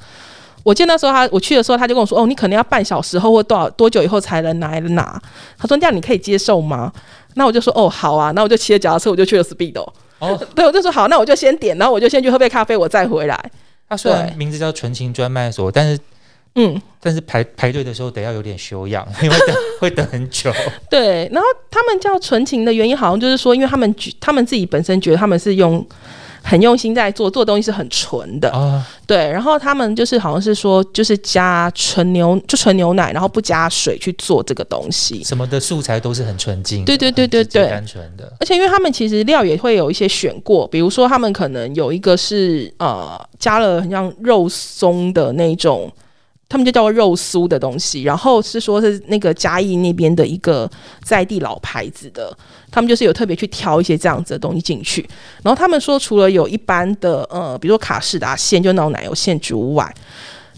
[0.62, 5.20] 我记得那时候他我去的时候，他就跟我说，哦，你可能要半小时后或多少多久以后才能来拿。
[5.59, 6.90] 他说这样你可以接受吗？
[7.34, 8.30] 那我就说，哦，好啊。
[8.30, 9.86] 那我就骑着脚踏车，我就去了 Speedo。
[10.20, 13.51] 哦，对，我就说好，那我就先点，然后我就先去喝杯咖啡，我再回来。
[13.95, 15.99] 它虽然名字叫纯情专卖所，但是
[16.57, 20.53] 嗯，但是排排队的时候得要有点修养， 因为等 会等很久。
[20.90, 25.84] 对，然后他们叫纯情的原因，好像就是说，因为他们他们自己本身觉得他们是用
[26.47, 29.16] 很用心在做，做的东西是很纯的，啊，对。
[29.16, 35.24] 然后他们就是好像是说，就是加纯牛就纯牛奶，然后不加水去做这个东西。
[35.24, 38.30] 什么的素材都是很纯净对，对对对对很纯的。
[38.40, 45.90] 而且因为他们其实料也会有一些选过，比如说他们可能有一个是呃加了很像肉松的那种，
[46.55, 50.70] 他们就叫做肉酥的东西，然后是说是那个嘉义那边的一个
[51.02, 52.32] 在地老牌子的，
[52.70, 55.05] 他们就是有特别去挑一些这样子的东西进去。
[55.42, 59.92] 然后他们说，除了有一般的呃，比如说卡士达馅，就那种奶油馅之外，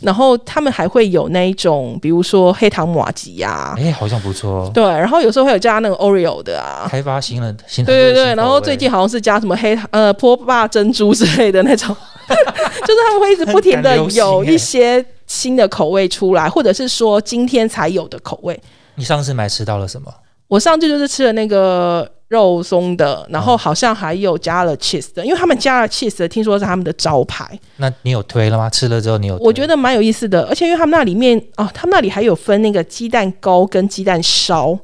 [0.02, 11.96] 然后他们还会有那一种，比如说黑糖玛吉呀、哎、好像不错哦，对，然后有时候会有加那个 Oreo 的啊，开发新的新对对对，然后最近好像是加什么黑呃波霸珍珠之类的那种，
[12.86, 18.58] 就是他们会一直不停的有欸一些新的口味出来，或者是说今天才有的口味。
[18.94, 20.12] 你上次买吃到了什么？
[20.48, 28.70] 我上次就是吃了那个肉松的，然后好像还有加了 cheese 的，因为他们加了 cheese 的，听说是他们的招牌，那你有推了吗？
[28.70, 29.44] 吃了之后你有推？
[29.44, 30.44] 我觉得蛮有意思的。
[30.44, 34.78] 而且因为他们那里面哦，他们那里还有分那个鸡蛋糕跟鸡蛋烧，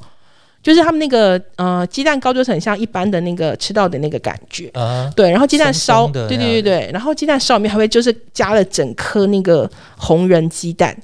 [0.62, 4.68] 就是他们那个呃鸡蛋糕就是很像一般的那个吃到的那个感觉。
[4.74, 10.96] 啊，对，然后鸡蛋烧，松松对对对对，然后鸡蛋烧里面还会就是加了整颗那个红人鸡蛋，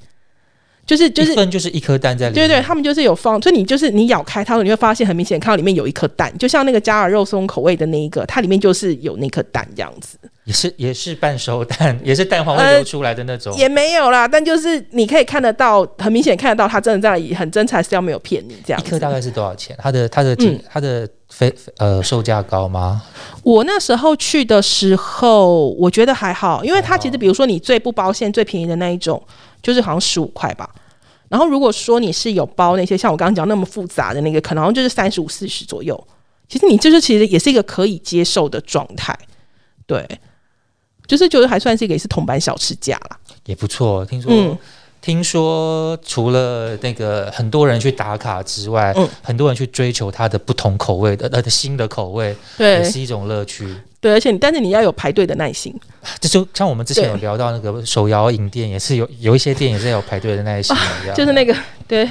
[0.89, 2.49] 就是就是一份就是一颗蛋在里面。
[2.49, 13.55] 对对，他们就是有放，所以你就是你咬开它，你会发现很明显看到里面有一颗蛋，就像那个加尔肉松口味的那一个，它里面就是有那颗蛋这样子，也是也是半熟蛋，也是蛋黄会呃流出来的那种。
[13.59, 18.83] 也没有啦，但就是你可以看得到，很明显看得到它真的在很真材实料，没有骗你这样。
[18.83, 19.77] 一颗大概是多少钱？
[19.79, 20.35] 它的它的
[20.71, 23.03] 它的非呃售价高吗？
[23.43, 29.23] 我那时候去的时候，我觉得还好，因为它其实比如说你最不包馅、最便宜的那一种，
[29.63, 30.69] 就是好像十五块吧。
[31.29, 36.09] 然后如果说你是有包那些像我刚刚讲那么复杂的那个，可能就是三十五、四十左右。
[36.49, 39.15] 其实你就是其实也是一个可以接受的状态，
[39.87, 40.09] 对，
[41.07, 43.19] 就是觉得还算是一个也是铜板小吃价啦。
[43.45, 44.05] 也不错。
[44.07, 44.59] 听说、嗯
[45.01, 53.77] 听说除了那个很多人去打卡之外，嗯很多人去追求它的不同口味的呃的新的口味，对也是一种乐趣。
[54.01, 55.75] 对，而且你但是你要有排队的耐心。
[56.21, 61.55] 这就像我们之前有聊到那个手摇饮店，也是有有一些店也是有排队的耐心的， 这样就是那个
[61.87, 62.05] 对，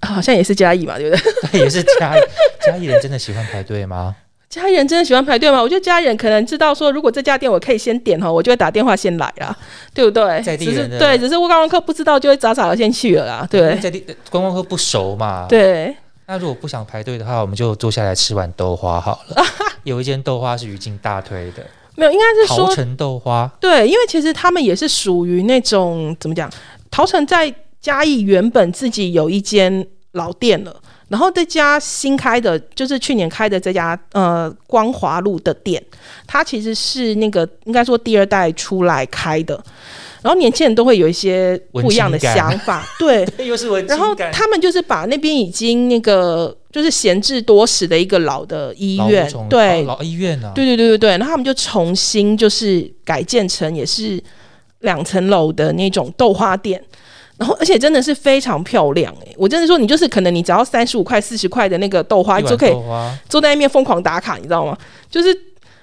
[0.00, 1.32] 啊好像也是嘉义嘛，对不对？
[1.52, 2.20] 对，也是嘉义
[2.64, 4.14] 嘉义人真的喜欢排队吗？
[4.50, 5.62] 家人真的喜欢排队吗？
[5.62, 9.56] 我觉得家人可能知道说，如果这家店我可以先点哈，我就会打电话先来啦，
[9.94, 10.42] 对不对？
[10.42, 15.46] 在地人的只是对，只是观光客不知道，就会早早的先去了啦，对在地观光客不熟嘛。。
[15.48, 15.96] 对。
[16.26, 19.44] 那如果不想排队的话，我们就坐下来吃碗豆花好了。
[19.84, 21.66] 有一间豆花是于静大推的，
[21.96, 26.50] 没有，应该是桃说城豆花，对，因为其实他们也是属于那种怎么讲，
[26.90, 35.82] 桃城在嘉义原本自己有一间老店了，然后这家新开的，就是去年开的这家呃光华路的店，
[36.26, 39.60] 它其实是那个应该说第二代出来开的，
[40.22, 54.22] 然后年轻人都会有一些不一样的想法，对， 又是文然后他们就是把那边已经那个就是闲置多时的一个老的医院，对，老医院啊，对对对对对，然后他们就重新就是改建成也是
[54.80, 56.82] 两层楼的那种豆花店，
[57.36, 62.72] 然后而且真的是非常漂亮诶、我真的说你就是可能你只要三十五块四十块的那个豆花一碗就可以
[63.28, 64.76] 坐在那边疯狂打卡，你知道吗？
[65.10, 65.36] 就是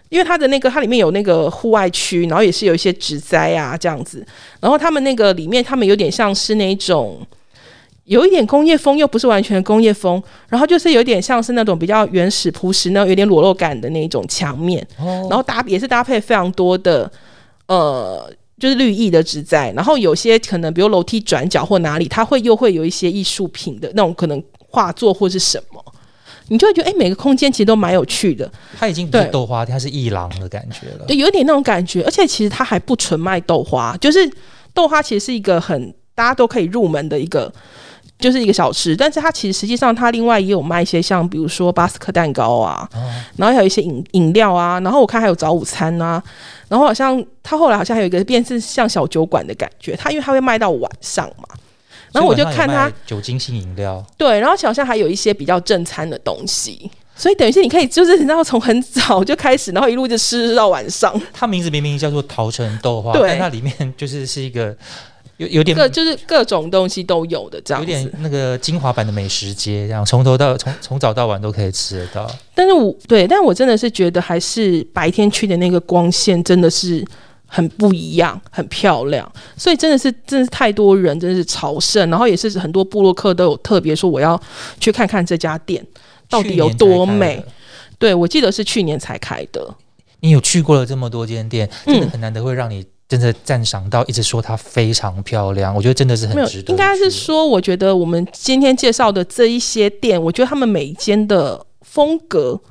[0.10, 4.26] 因为它的那个它里面有那个户外区，然后也是有一些植栽啊这样子，
[4.60, 7.26] 然后他们那个里面他们有点像是那种。
[8.06, 17.12] 有一点工业风，又不是完全工业风，然后就是有点像是那种比较原始朴实、那种有点裸露感的那种墙面，哦，然后搭也是搭配非常多的
[17.68, 25.80] 呃，就是绿意的植栽，然后有些可能比如楼梯转角或哪里，它会又会有一些艺术品的那种可能画作或是什么，
[26.50, 31.06] 你就会觉得哎、每个空间其实都蛮有趣的，它已经不是豆花店，它是艺廊的感觉了。
[31.08, 34.30] 对，有一点那种感觉，而且其实它还不纯卖豆花，就是
[34.74, 37.52] 豆花其实是一个很大家都可以入门的一个。
[38.20, 43.00] 就是一个小吃，但是它其实实际上它另外也有卖一些像比如说巴斯克蛋糕啊，哦，
[43.38, 46.22] 然后还有一些饮饮料啊，然后我看还有早午餐啊，
[46.68, 51.48] 然后好像它后来好像还有一个变是像小酒馆的感觉，它因为它会卖到晚上嘛，
[52.12, 64.76] 然后我就看他酒精性饮料，对，然后好像还有一些比较正餐的东西，所以等于是你可以就是你知道从很早就开始，然后一路就吃到晚上，它名字明明叫做桃城豆花，对但它里面就是是一个
[65.38, 68.12] 有有点各就是各种东西都有的这样有点。
[68.20, 72.30] 那个精华版的美食街，这样从头到从从早到晚都可以吃得到。
[72.56, 77.06] 但是我对，但我真的是觉得还是白天去的那个光线真的是
[77.50, 84.40] 很不一样，很漂亮，所以真的是真的是太多人，真的是朝圣，然后也是很多布洛克都有特别说我要
[84.80, 85.86] 去看看这家店
[86.30, 87.44] 到底有多美。
[87.98, 89.76] 对我记得是去年才开的，
[90.22, 95.76] 你有去过了这么多间店，真的嗯很难得会让你真的赞赏到，一直说它非常漂亮。
[95.76, 96.72] 我觉得真的是很值，得。
[96.72, 102.62] 应该是，说，我觉得我们今天介绍的这一些店，我觉得他们每一间的风格。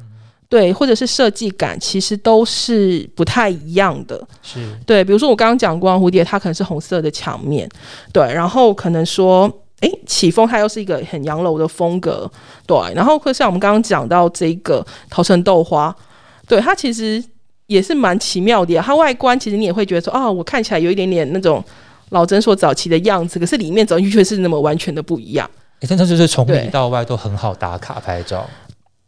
[0.48, 4.26] 对，或者是设计感，其实都是不太一样的。
[4.42, 7.68] 是对，比如说我刚刚讲过蝴蝶，它可能是红色的墙面，
[8.12, 12.30] 对，然后可能说，诶，起风它又是一个很洋楼的风格，
[12.66, 15.94] 对，然后会像我们刚刚讲到这个桃城豆花，
[16.46, 17.22] 对，它其实
[17.66, 21.62] 也是蛮奇妙的呀，它外观其实你也会觉得说，哦，我看起来有一点点那种
[22.08, 25.48] 老诊所早期的样子，可是里面走进去却是那么完全的不一样。
[25.80, 28.48] 诶真的就是从里到外都很好打卡拍照。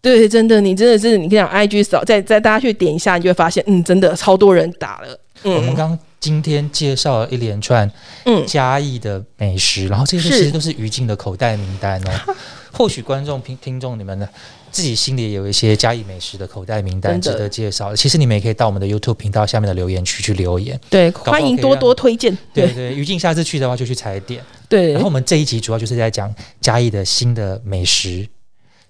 [0.02, 7.90] 对，真的，你真的是，你跟你讲，IG 扫，再再大家去点一下，你就会发现，嗯，真的超多人打了，嗯我们刚今天介绍了一连串
[8.24, 12.34] 嗯，嘉义的美食，然后这些其实都是于静的口袋名单哦。
[12.72, 14.28] 或许观众听听众你们呢
[14.70, 17.94] 自己心里也有一些嘉义美食的口袋名单值得介绍。
[17.96, 20.80] 其实你们也可以到我们的 YouTube 频道下面的留言区去留言。
[20.88, 24.40] 对，欢迎多多推荐，对对，于静下次去的话就去踩点。
[24.68, 28.26] 对然后我们这一集主要就是在讲嘉义的新的美食。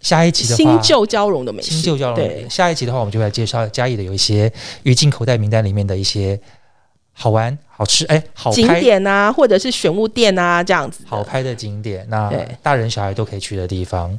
[0.01, 2.47] 下一集的话，新旧交融的美食，新旧交融对。
[2.49, 4.51] 下一集的话，我们就来介绍嘉义的有一些
[4.83, 6.41] 于进口袋名单里面的一些
[7.13, 11.05] 好玩、好吃、哎好景、点啊，或者是选物店啊，这样子。
[11.07, 12.33] 好拍的景点，那
[12.63, 14.19] 大人小孩都可以去的地方。